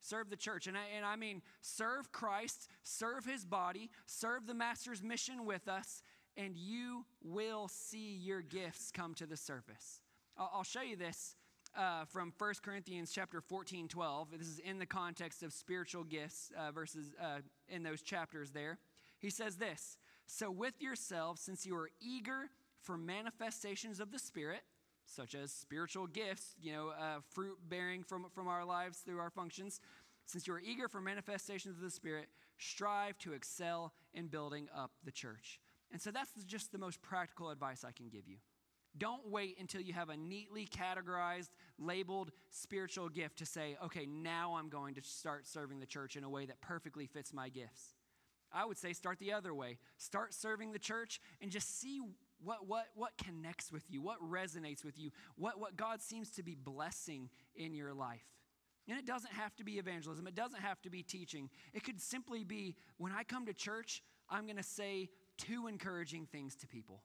Serve 0.00 0.30
the 0.30 0.36
church. 0.36 0.66
And 0.66 0.76
I, 0.76 0.82
and 0.96 1.04
I 1.04 1.16
mean, 1.16 1.42
serve 1.60 2.12
Christ, 2.12 2.68
serve 2.84 3.24
his 3.24 3.44
body, 3.44 3.90
serve 4.06 4.46
the 4.46 4.54
master's 4.54 5.02
mission 5.02 5.46
with 5.46 5.66
us, 5.66 6.02
and 6.36 6.56
you 6.56 7.04
will 7.22 7.68
see 7.68 8.16
your 8.16 8.42
gifts 8.42 8.90
come 8.90 9.14
to 9.14 9.26
the 9.26 9.36
surface. 9.36 10.00
I'll, 10.36 10.64
show 10.64 10.82
you 10.82 10.96
this 10.96 11.34
uh, 11.76 12.04
from 12.04 12.32
1 12.36 12.54
Corinthians 12.62 13.10
chapter 13.10 13.40
14, 13.40 13.88
12. 13.88 14.28
This 14.32 14.46
is 14.46 14.58
in 14.58 14.78
the 14.78 14.86
context 14.86 15.42
of 15.42 15.52
spiritual 15.52 16.04
gifts, 16.04 16.52
uh, 16.58 16.72
verses 16.72 17.14
uh, 17.20 17.38
in 17.68 17.82
those 17.82 18.02
chapters 18.02 18.50
there. 18.50 18.78
He 19.18 19.30
says 19.30 19.56
this 19.56 19.96
So 20.26 20.50
with 20.50 20.74
yourselves, 20.80 21.40
since 21.40 21.64
you 21.64 21.74
are 21.76 21.90
eager 22.00 22.50
for 22.82 22.98
manifestations 22.98 23.98
of 23.98 24.12
the 24.12 24.18
Spirit, 24.18 24.60
such 25.06 25.34
as 25.34 25.52
spiritual 25.52 26.06
gifts, 26.06 26.54
you 26.60 26.72
know, 26.72 26.88
uh, 26.90 27.20
fruit 27.30 27.56
bearing 27.68 28.02
from, 28.02 28.26
from 28.34 28.48
our 28.48 28.64
lives 28.64 28.98
through 28.98 29.18
our 29.18 29.30
functions, 29.30 29.80
since 30.26 30.46
you 30.46 30.52
are 30.52 30.60
eager 30.60 30.88
for 30.88 31.00
manifestations 31.00 31.76
of 31.76 31.82
the 31.82 31.90
Spirit, 31.90 32.28
strive 32.58 33.16
to 33.18 33.32
excel 33.32 33.92
in 34.12 34.26
building 34.26 34.68
up 34.74 34.90
the 35.04 35.12
church. 35.12 35.60
And 35.92 36.00
so 36.00 36.10
that's 36.10 36.30
just 36.44 36.72
the 36.72 36.78
most 36.78 37.00
practical 37.00 37.50
advice 37.50 37.84
I 37.84 37.92
can 37.92 38.08
give 38.08 38.26
you. 38.26 38.36
Don't 38.98 39.28
wait 39.28 39.56
until 39.60 39.82
you 39.82 39.92
have 39.92 40.08
a 40.08 40.16
neatly 40.16 40.66
categorized, 40.66 41.50
labeled 41.78 42.30
spiritual 42.50 43.08
gift 43.08 43.38
to 43.38 43.46
say, 43.46 43.76
okay, 43.84 44.06
now 44.06 44.56
I'm 44.58 44.68
going 44.68 44.94
to 44.94 45.02
start 45.02 45.46
serving 45.46 45.80
the 45.80 45.86
church 45.86 46.16
in 46.16 46.24
a 46.24 46.30
way 46.30 46.46
that 46.46 46.60
perfectly 46.60 47.06
fits 47.06 47.32
my 47.32 47.48
gifts. 47.48 47.94
I 48.52 48.64
would 48.64 48.78
say 48.78 48.92
start 48.92 49.18
the 49.18 49.32
other 49.32 49.52
way. 49.52 49.78
Start 49.98 50.32
serving 50.32 50.72
the 50.72 50.78
church 50.78 51.20
and 51.42 51.50
just 51.50 51.78
see 51.78 52.00
what, 52.42 52.66
what, 52.66 52.86
what 52.94 53.12
connects 53.18 53.70
with 53.70 53.84
you, 53.88 54.00
what 54.00 54.18
resonates 54.20 54.84
with 54.84 54.98
you, 54.98 55.10
what, 55.36 55.60
what 55.60 55.76
God 55.76 56.00
seems 56.00 56.30
to 56.30 56.42
be 56.42 56.54
blessing 56.54 57.28
in 57.54 57.74
your 57.74 57.92
life. 57.92 58.24
And 58.88 58.98
it 58.98 59.04
doesn't 59.04 59.32
have 59.32 59.54
to 59.56 59.64
be 59.64 59.78
evangelism, 59.78 60.26
it 60.26 60.34
doesn't 60.34 60.60
have 60.60 60.80
to 60.82 60.90
be 60.90 61.02
teaching. 61.02 61.50
It 61.74 61.82
could 61.82 62.00
simply 62.00 62.44
be 62.44 62.76
when 62.98 63.12
I 63.12 63.24
come 63.24 63.46
to 63.46 63.52
church, 63.52 64.02
I'm 64.30 64.44
going 64.44 64.56
to 64.56 64.62
say 64.62 65.10
two 65.38 65.66
encouraging 65.66 66.26
things 66.26 66.54
to 66.56 66.66
people. 66.66 67.02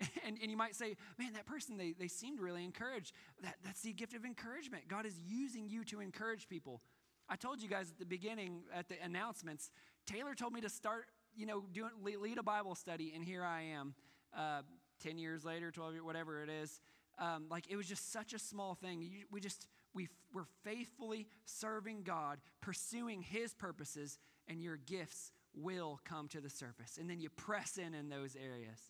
And, 0.24 0.36
and 0.42 0.50
you 0.50 0.56
might 0.56 0.76
say, 0.76 0.96
man, 1.18 1.32
that 1.32 1.46
person, 1.46 1.76
they, 1.76 1.94
they 1.98 2.06
seemed 2.06 2.38
really 2.38 2.62
encouraged. 2.62 3.12
That, 3.42 3.56
that's 3.64 3.80
the 3.80 3.92
gift 3.92 4.14
of 4.14 4.24
encouragement. 4.24 4.86
God 4.86 5.06
is 5.06 5.18
using 5.26 5.68
you 5.68 5.84
to 5.86 6.00
encourage 6.00 6.48
people. 6.48 6.82
I 7.28 7.36
told 7.36 7.60
you 7.62 7.68
guys 7.68 7.90
at 7.90 7.98
the 7.98 8.06
beginning, 8.06 8.62
at 8.74 8.88
the 8.88 8.96
announcements, 9.02 9.70
Taylor 10.06 10.34
told 10.34 10.52
me 10.52 10.60
to 10.60 10.68
start, 10.68 11.06
you 11.34 11.46
know, 11.46 11.64
doing, 11.72 11.90
lead 12.02 12.38
a 12.38 12.42
Bible 12.42 12.74
study, 12.74 13.12
and 13.14 13.24
here 13.24 13.42
I 13.42 13.62
am, 13.62 13.94
uh, 14.36 14.62
10 15.02 15.18
years 15.18 15.44
later, 15.44 15.70
12 15.70 15.94
years, 15.94 16.04
whatever 16.04 16.42
it 16.42 16.50
is. 16.50 16.80
Um, 17.18 17.46
like, 17.50 17.64
it 17.68 17.76
was 17.76 17.86
just 17.86 18.12
such 18.12 18.32
a 18.32 18.38
small 18.38 18.74
thing. 18.74 19.02
You, 19.02 19.24
we 19.30 19.40
just, 19.40 19.66
we 19.94 20.08
were 20.32 20.46
faithfully 20.64 21.26
serving 21.44 22.02
God, 22.02 22.38
pursuing 22.60 23.22
His 23.22 23.54
purposes, 23.54 24.18
and 24.46 24.62
your 24.62 24.76
gifts 24.76 25.32
will 25.54 26.00
come 26.04 26.28
to 26.28 26.40
the 26.40 26.50
surface. 26.50 26.98
And 26.98 27.08
then 27.08 27.20
you 27.20 27.30
press 27.30 27.78
in 27.78 27.94
in 27.94 28.08
those 28.08 28.36
areas. 28.36 28.80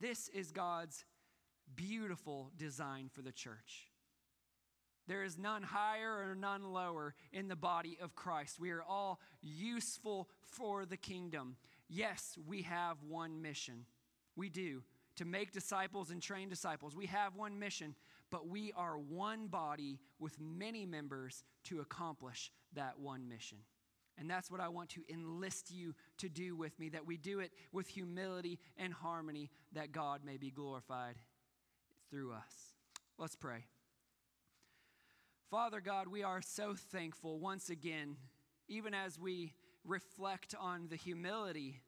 This 0.00 0.28
is 0.28 0.50
God's 0.50 1.04
beautiful 1.74 2.50
design 2.56 3.08
for 3.12 3.22
the 3.22 3.32
church. 3.32 3.88
There 5.08 5.24
is 5.24 5.38
none 5.38 5.62
higher 5.62 6.30
or 6.30 6.34
none 6.34 6.72
lower 6.72 7.14
in 7.32 7.48
the 7.48 7.56
body 7.56 7.98
of 8.00 8.14
Christ. 8.14 8.60
We 8.60 8.70
are 8.70 8.82
all 8.82 9.20
useful 9.40 10.28
for 10.40 10.86
the 10.86 10.96
kingdom. 10.96 11.56
Yes, 11.88 12.38
we 12.46 12.62
have 12.62 12.98
one 13.08 13.42
mission. 13.42 13.86
We 14.36 14.48
do 14.48 14.82
to 15.16 15.24
make 15.24 15.52
disciples 15.52 16.10
and 16.10 16.22
train 16.22 16.48
disciples. 16.48 16.96
We 16.96 17.06
have 17.06 17.36
one 17.36 17.58
mission, 17.58 17.94
but 18.30 18.48
we 18.48 18.72
are 18.76 18.96
one 18.96 19.48
body 19.48 19.98
with 20.18 20.40
many 20.40 20.86
members 20.86 21.44
to 21.64 21.80
accomplish 21.80 22.50
that 22.74 22.98
one 22.98 23.28
mission. 23.28 23.58
And 24.18 24.30
that's 24.30 24.50
what 24.50 24.60
I 24.60 24.68
want 24.68 24.90
to 24.90 25.02
enlist 25.08 25.70
you 25.70 25.94
to 26.18 26.28
do 26.28 26.54
with 26.54 26.78
me, 26.78 26.90
that 26.90 27.06
we 27.06 27.16
do 27.16 27.40
it 27.40 27.52
with 27.72 27.88
humility 27.88 28.58
and 28.76 28.92
harmony, 28.92 29.50
that 29.72 29.92
God 29.92 30.20
may 30.24 30.36
be 30.36 30.50
glorified 30.50 31.16
through 32.10 32.32
us. 32.32 32.74
Let's 33.18 33.36
pray. 33.36 33.64
Father 35.50 35.80
God, 35.80 36.08
we 36.08 36.22
are 36.22 36.40
so 36.42 36.74
thankful 36.74 37.38
once 37.38 37.68
again, 37.70 38.16
even 38.68 38.94
as 38.94 39.18
we 39.18 39.54
reflect 39.84 40.54
on 40.58 40.88
the 40.88 40.96
humility 40.96 41.80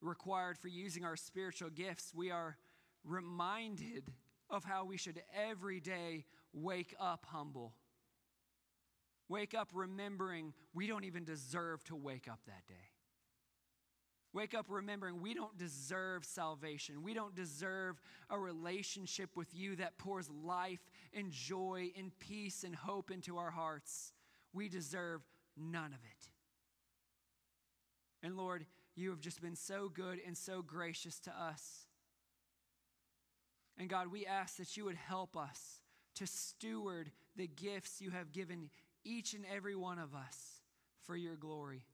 required 0.00 0.58
for 0.58 0.68
using 0.68 1.04
our 1.04 1.16
spiritual 1.16 1.70
gifts, 1.70 2.12
we 2.14 2.30
are 2.30 2.56
reminded 3.04 4.12
of 4.50 4.64
how 4.64 4.84
we 4.84 4.96
should 4.96 5.20
every 5.34 5.80
day 5.80 6.24
wake 6.52 6.94
up 7.00 7.26
humble 7.28 7.74
Wake 9.28 9.54
up 9.54 9.70
remembering 9.74 10.54
we 10.74 10.86
don't 10.86 11.04
even 11.04 11.24
deserve 11.24 11.84
to 11.84 11.96
wake 11.96 12.28
up 12.30 12.40
that 12.46 12.66
day. 12.66 12.74
Wake 14.32 14.54
up 14.54 14.66
remembering 14.68 15.20
we 15.20 15.34
don't 15.34 15.56
deserve 15.56 16.24
salvation. 16.24 17.02
We 17.02 17.14
don't 17.14 17.34
deserve 17.34 18.00
a 18.30 18.38
relationship 18.38 19.36
with 19.36 19.54
you 19.54 19.76
that 19.76 19.98
pours 19.98 20.28
life 20.30 20.90
and 21.14 21.30
joy 21.30 21.92
and 21.96 22.16
peace 22.18 22.62
and 22.62 22.74
hope 22.74 23.10
into 23.10 23.38
our 23.38 23.50
hearts. 23.50 24.12
We 24.52 24.68
deserve 24.68 25.22
none 25.56 25.92
of 25.92 26.00
it. 26.04 26.30
And 28.22 28.36
Lord, 28.36 28.66
you 28.96 29.10
have 29.10 29.20
just 29.20 29.40
been 29.40 29.56
so 29.56 29.88
good 29.88 30.20
and 30.26 30.36
so 30.36 30.60
gracious 30.60 31.20
to 31.20 31.30
us. 31.30 31.86
And 33.78 33.88
God, 33.88 34.08
we 34.08 34.26
ask 34.26 34.56
that 34.56 34.76
you 34.76 34.84
would 34.84 34.96
help 34.96 35.36
us 35.36 35.80
to 36.16 36.26
steward 36.26 37.12
the 37.36 37.46
gifts 37.46 38.00
you 38.00 38.10
have 38.10 38.32
given 38.32 38.70
each 39.08 39.32
and 39.32 39.44
every 39.54 39.74
one 39.74 39.98
of 39.98 40.14
us 40.14 40.36
for 41.06 41.16
your 41.16 41.36
glory. 41.36 41.84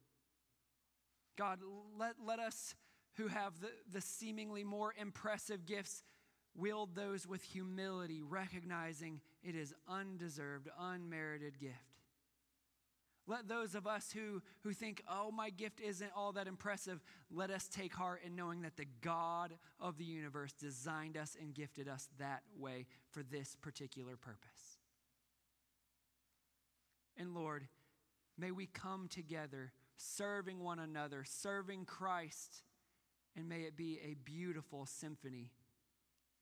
God, 1.37 1.61
let, 1.99 2.15
let 2.25 2.39
us 2.39 2.75
who 3.17 3.29
have 3.29 3.61
the, 3.61 3.69
the 3.93 4.01
seemingly 4.01 4.65
more 4.65 4.93
impressive 5.01 5.67
gifts 5.67 6.03
wield 6.57 6.95
those 6.95 7.27
with 7.27 7.43
humility, 7.43 8.23
recognizing 8.23 9.21
it 9.43 9.55
is 9.55 9.75
undeserved, 9.89 10.69
unmerited 10.79 11.59
gift. 11.59 11.75
Let 13.27 13.49
those 13.49 13.75
of 13.75 13.87
us 13.87 14.13
who, 14.13 14.43
who 14.63 14.73
think, 14.73 15.03
oh, 15.11 15.31
my 15.31 15.49
gift 15.49 15.81
isn't 15.81 16.11
all 16.15 16.33
that 16.33 16.47
impressive, 16.47 17.03
let 17.31 17.51
us 17.51 17.69
take 17.69 17.95
heart 17.95 18.21
in 18.25 18.37
knowing 18.37 18.63
that 18.63 18.77
the 18.77 18.87
God 19.01 19.55
of 19.81 19.97
the 19.97 20.05
universe 20.05 20.53
designed 20.53 21.17
us 21.17 21.37
and 21.41 21.55
gifted 21.55 21.89
us 21.89 22.09
that 22.19 22.43
way 22.59 22.87
for 23.11 23.23
this 23.23 23.57
particular 23.63 24.17
purpose. 24.17 24.74
And 27.17 27.35
Lord, 27.35 27.67
may 28.39 28.51
we 28.51 28.67
come 28.67 29.09
together 29.09 29.73
serving 29.97 30.61
one 30.61 30.79
another, 30.79 31.25
serving 31.25 31.85
Christ, 31.85 32.63
and 33.37 33.49
may 33.49 33.61
it 33.61 33.77
be 33.77 34.01
a 34.05 34.15
beautiful 34.25 34.87
symphony 34.87 35.53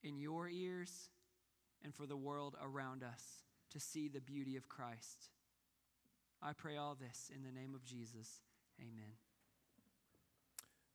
in 0.03 0.19
your 0.19 0.49
ears 0.49 1.11
and 1.85 1.95
for 1.95 2.07
the 2.07 2.17
world 2.17 2.57
around 2.63 3.03
us 3.03 3.23
to 3.71 3.81
see 3.81 4.09
the 4.09 4.21
beauty 4.21 4.57
of 4.57 4.69
Christ. 4.69 5.31
I 6.43 6.53
pray 6.53 6.77
all 6.77 6.97
this 6.99 7.31
in 7.35 7.43
the 7.43 7.53
name 7.53 7.75
of 7.75 7.85
Jesus. 7.85 8.41
Amen. 8.81 9.13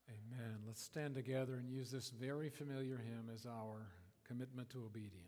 Amen. 0.10 0.58
Let's 0.66 0.84
stand 0.84 1.16
together 1.16 1.56
and 1.56 1.70
use 1.70 1.92
this 1.92 2.10
very 2.10 2.50
familiar 2.50 2.98
hymn 2.98 3.30
as 3.34 3.46
our 3.46 3.88
commitment 4.26 4.70
to 4.72 4.86
obedience. 4.86 5.28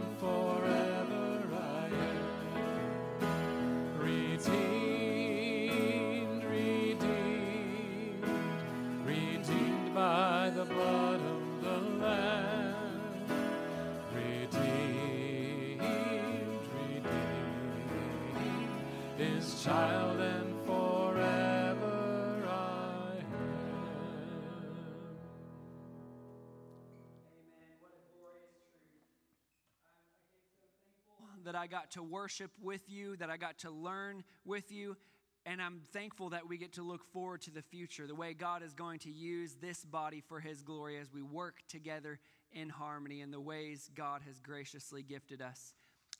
that 31.43 31.55
I 31.55 31.67
got 31.67 31.91
to 31.91 32.01
worship 32.01 32.49
with 32.59 32.81
you, 32.89 33.15
that 33.17 33.29
I 33.29 33.37
got 33.37 33.59
to 33.59 33.69
learn 33.69 34.23
with 34.45 34.71
you. 34.71 34.97
And 35.45 35.61
I'm 35.61 35.81
thankful 35.93 36.29
that 36.29 36.47
we 36.47 36.57
get 36.57 36.73
to 36.73 36.81
look 36.81 37.03
forward 37.13 37.41
to 37.41 37.51
the 37.51 37.61
future, 37.61 38.07
the 38.07 38.15
way 38.15 38.33
God 38.33 38.63
is 38.63 38.73
going 38.73 38.97
to 38.99 39.11
use 39.11 39.57
this 39.61 39.85
body 39.85 40.23
for 40.27 40.39
His 40.39 40.63
glory 40.63 40.97
as 40.97 41.13
we 41.13 41.21
work 41.21 41.57
together 41.67 42.19
in 42.51 42.69
harmony 42.69 43.21
in 43.21 43.29
the 43.29 43.39
ways 43.39 43.91
God 43.93 44.21
has 44.25 44.39
graciously 44.39 45.03
gifted 45.03 45.39
us. 45.39 45.73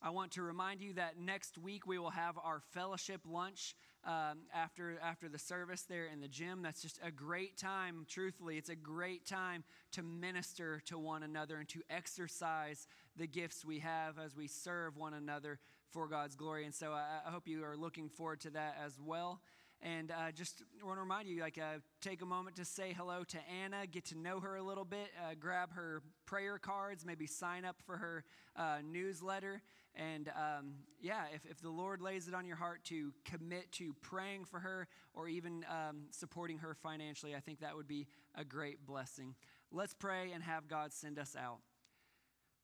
I 0.04 0.10
want 0.10 0.32
to 0.32 0.42
remind 0.42 0.82
you 0.82 0.94
that 0.94 1.20
next 1.20 1.60
week 1.60 1.86
we 1.86 2.00
will 2.00 2.10
have 2.10 2.36
our 2.44 2.60
fellowship 2.74 3.22
lunch 3.30 3.76
um, 4.04 4.40
after, 4.52 4.98
after 5.00 5.30
the 5.30 5.38
service 5.38 5.84
there 5.84 6.08
in 6.12 6.22
the 6.22 6.28
gym. 6.28 6.64
That's 6.64 6.82
just 6.82 7.00
a 7.04 7.12
great 7.12 7.56
time, 7.56 8.08
truthfully. 8.10 8.58
It's 8.58 8.70
a 8.70 8.76
great 8.76 9.28
time 9.28 9.64
to 9.92 10.02
minister 10.02 10.82
to 10.88 10.98
one 10.98 11.22
another 11.22 11.58
and 11.58 11.70
to 11.70 11.82
exercise 11.88 12.88
the 13.16 13.28
gifts 13.28 13.64
we 13.64 13.78
have 13.80 14.18
as 14.18 14.36
we 14.36 14.48
serve 14.48 14.98
one 14.98 15.14
another 15.14 15.60
for 15.92 16.08
God's 16.08 16.36
glory. 16.36 16.66
And 16.66 16.74
so 16.74 16.94
I, 16.94 17.20
I 17.28 17.30
hope 17.30 17.48
you 17.48 17.64
are 17.64 17.78
looking 17.78 18.10
forward 18.10 18.40
to 18.42 18.50
that 18.52 18.78
as 18.84 19.00
well. 19.00 19.42
And 19.84 20.12
uh, 20.12 20.32
just 20.32 20.62
want 20.84 20.98
to 20.98 21.02
remind 21.02 21.28
you, 21.28 21.42
like, 21.42 21.58
uh, 21.58 21.80
take 22.02 22.22
a 22.22 22.26
moment 22.26 22.56
to 22.58 22.66
say 22.66 22.94
hello 22.96 23.24
to 23.24 23.38
Anna, 23.64 23.88
get 23.88 24.06
to 24.06 24.18
know 24.18 24.40
her 24.40 24.56
a 24.56 24.62
little 24.62 24.86
bit, 24.86 25.10
uh, 25.20 25.34
grab 25.40 25.74
her 25.74 26.04
prayer 26.28 26.60
cards, 26.60 27.04
maybe 27.04 27.26
sign 27.26 27.66
up 27.66 27.78
for 27.84 27.98
her 27.98 28.24
uh, 28.56 28.78
newsletter. 28.86 29.64
And 29.96 30.30
um, 30.30 30.74
yeah, 31.02 31.24
if, 31.34 31.46
if 31.50 31.62
the 31.62 31.72
Lord 31.72 32.00
lays 32.00 32.28
it 32.28 32.36
on 32.36 32.46
your 32.46 32.58
heart 32.58 32.84
to 32.86 33.12
commit 33.26 33.72
to 33.74 33.96
praying 34.02 34.46
for 34.46 34.60
her 34.60 34.88
or 35.16 35.28
even 35.28 35.66
um, 35.68 36.04
supporting 36.12 36.60
her 36.60 36.76
financially, 36.76 37.36
I 37.36 37.40
think 37.40 37.62
that 37.62 37.76
would 37.76 37.88
be 37.88 38.08
a 38.36 38.46
great 38.46 38.86
blessing. 38.86 39.34
Let's 39.72 39.96
pray 39.96 40.32
and 40.32 40.44
have 40.44 40.68
God 40.68 40.94
send 40.94 41.18
us 41.18 41.36
out. 41.36 41.60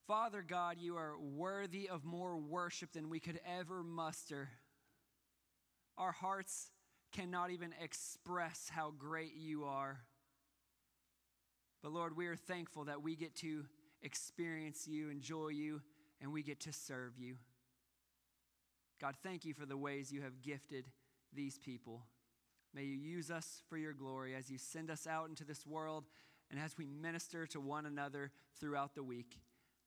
Father 0.07 0.45
God, 0.47 0.77
you 0.79 0.95
are 0.95 1.19
worthy 1.19 1.89
of 1.89 2.05
more 2.05 2.37
worship 2.37 2.93
than 2.93 3.09
we 3.09 3.19
could 3.19 3.39
ever 3.59 3.83
muster. 3.83 4.49
Our 5.97 6.13
hearts 6.13 6.69
cannot 7.17 7.49
even 7.49 7.73
express 7.81 8.69
how 8.71 8.93
great 8.95 9.35
you 9.35 9.65
are. 9.65 9.97
But 11.81 11.91
Lord, 11.91 12.15
we 12.15 12.27
are 12.27 12.35
thankful 12.35 12.85
that 12.85 13.01
we 13.01 13.15
get 13.15 13.35
to 13.37 13.65
experience 14.03 14.87
you, 14.87 15.09
enjoy 15.09 15.47
you, 15.49 15.81
and 16.21 16.31
we 16.31 16.43
get 16.43 16.59
to 16.61 16.73
serve 16.73 17.13
you. 17.17 17.37
God, 19.01 19.15
thank 19.23 19.45
you 19.45 19.55
for 19.55 19.65
the 19.65 19.77
ways 19.77 20.11
you 20.11 20.21
have 20.21 20.43
gifted 20.43 20.85
these 21.33 21.57
people. 21.57 22.03
May 22.73 22.83
you 22.83 22.95
use 22.95 23.31
us 23.31 23.63
for 23.67 23.77
your 23.77 23.93
glory 23.93 24.35
as 24.35 24.51
you 24.51 24.59
send 24.59 24.91
us 24.91 25.07
out 25.07 25.27
into 25.27 25.43
this 25.43 25.65
world 25.65 26.05
and 26.51 26.59
as 26.59 26.77
we 26.77 26.85
minister 26.85 27.47
to 27.47 27.59
one 27.59 27.87
another 27.87 28.31
throughout 28.59 28.93
the 28.93 29.03
week. 29.03 29.39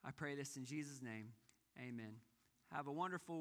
I 0.04 0.10
pray 0.10 0.34
this 0.34 0.56
in 0.56 0.64
Jesus' 0.64 1.00
name. 1.00 1.28
Amen. 1.78 2.14
Have 2.72 2.88
a 2.88 2.92
wonderful 2.92 3.36
week. 3.36 3.38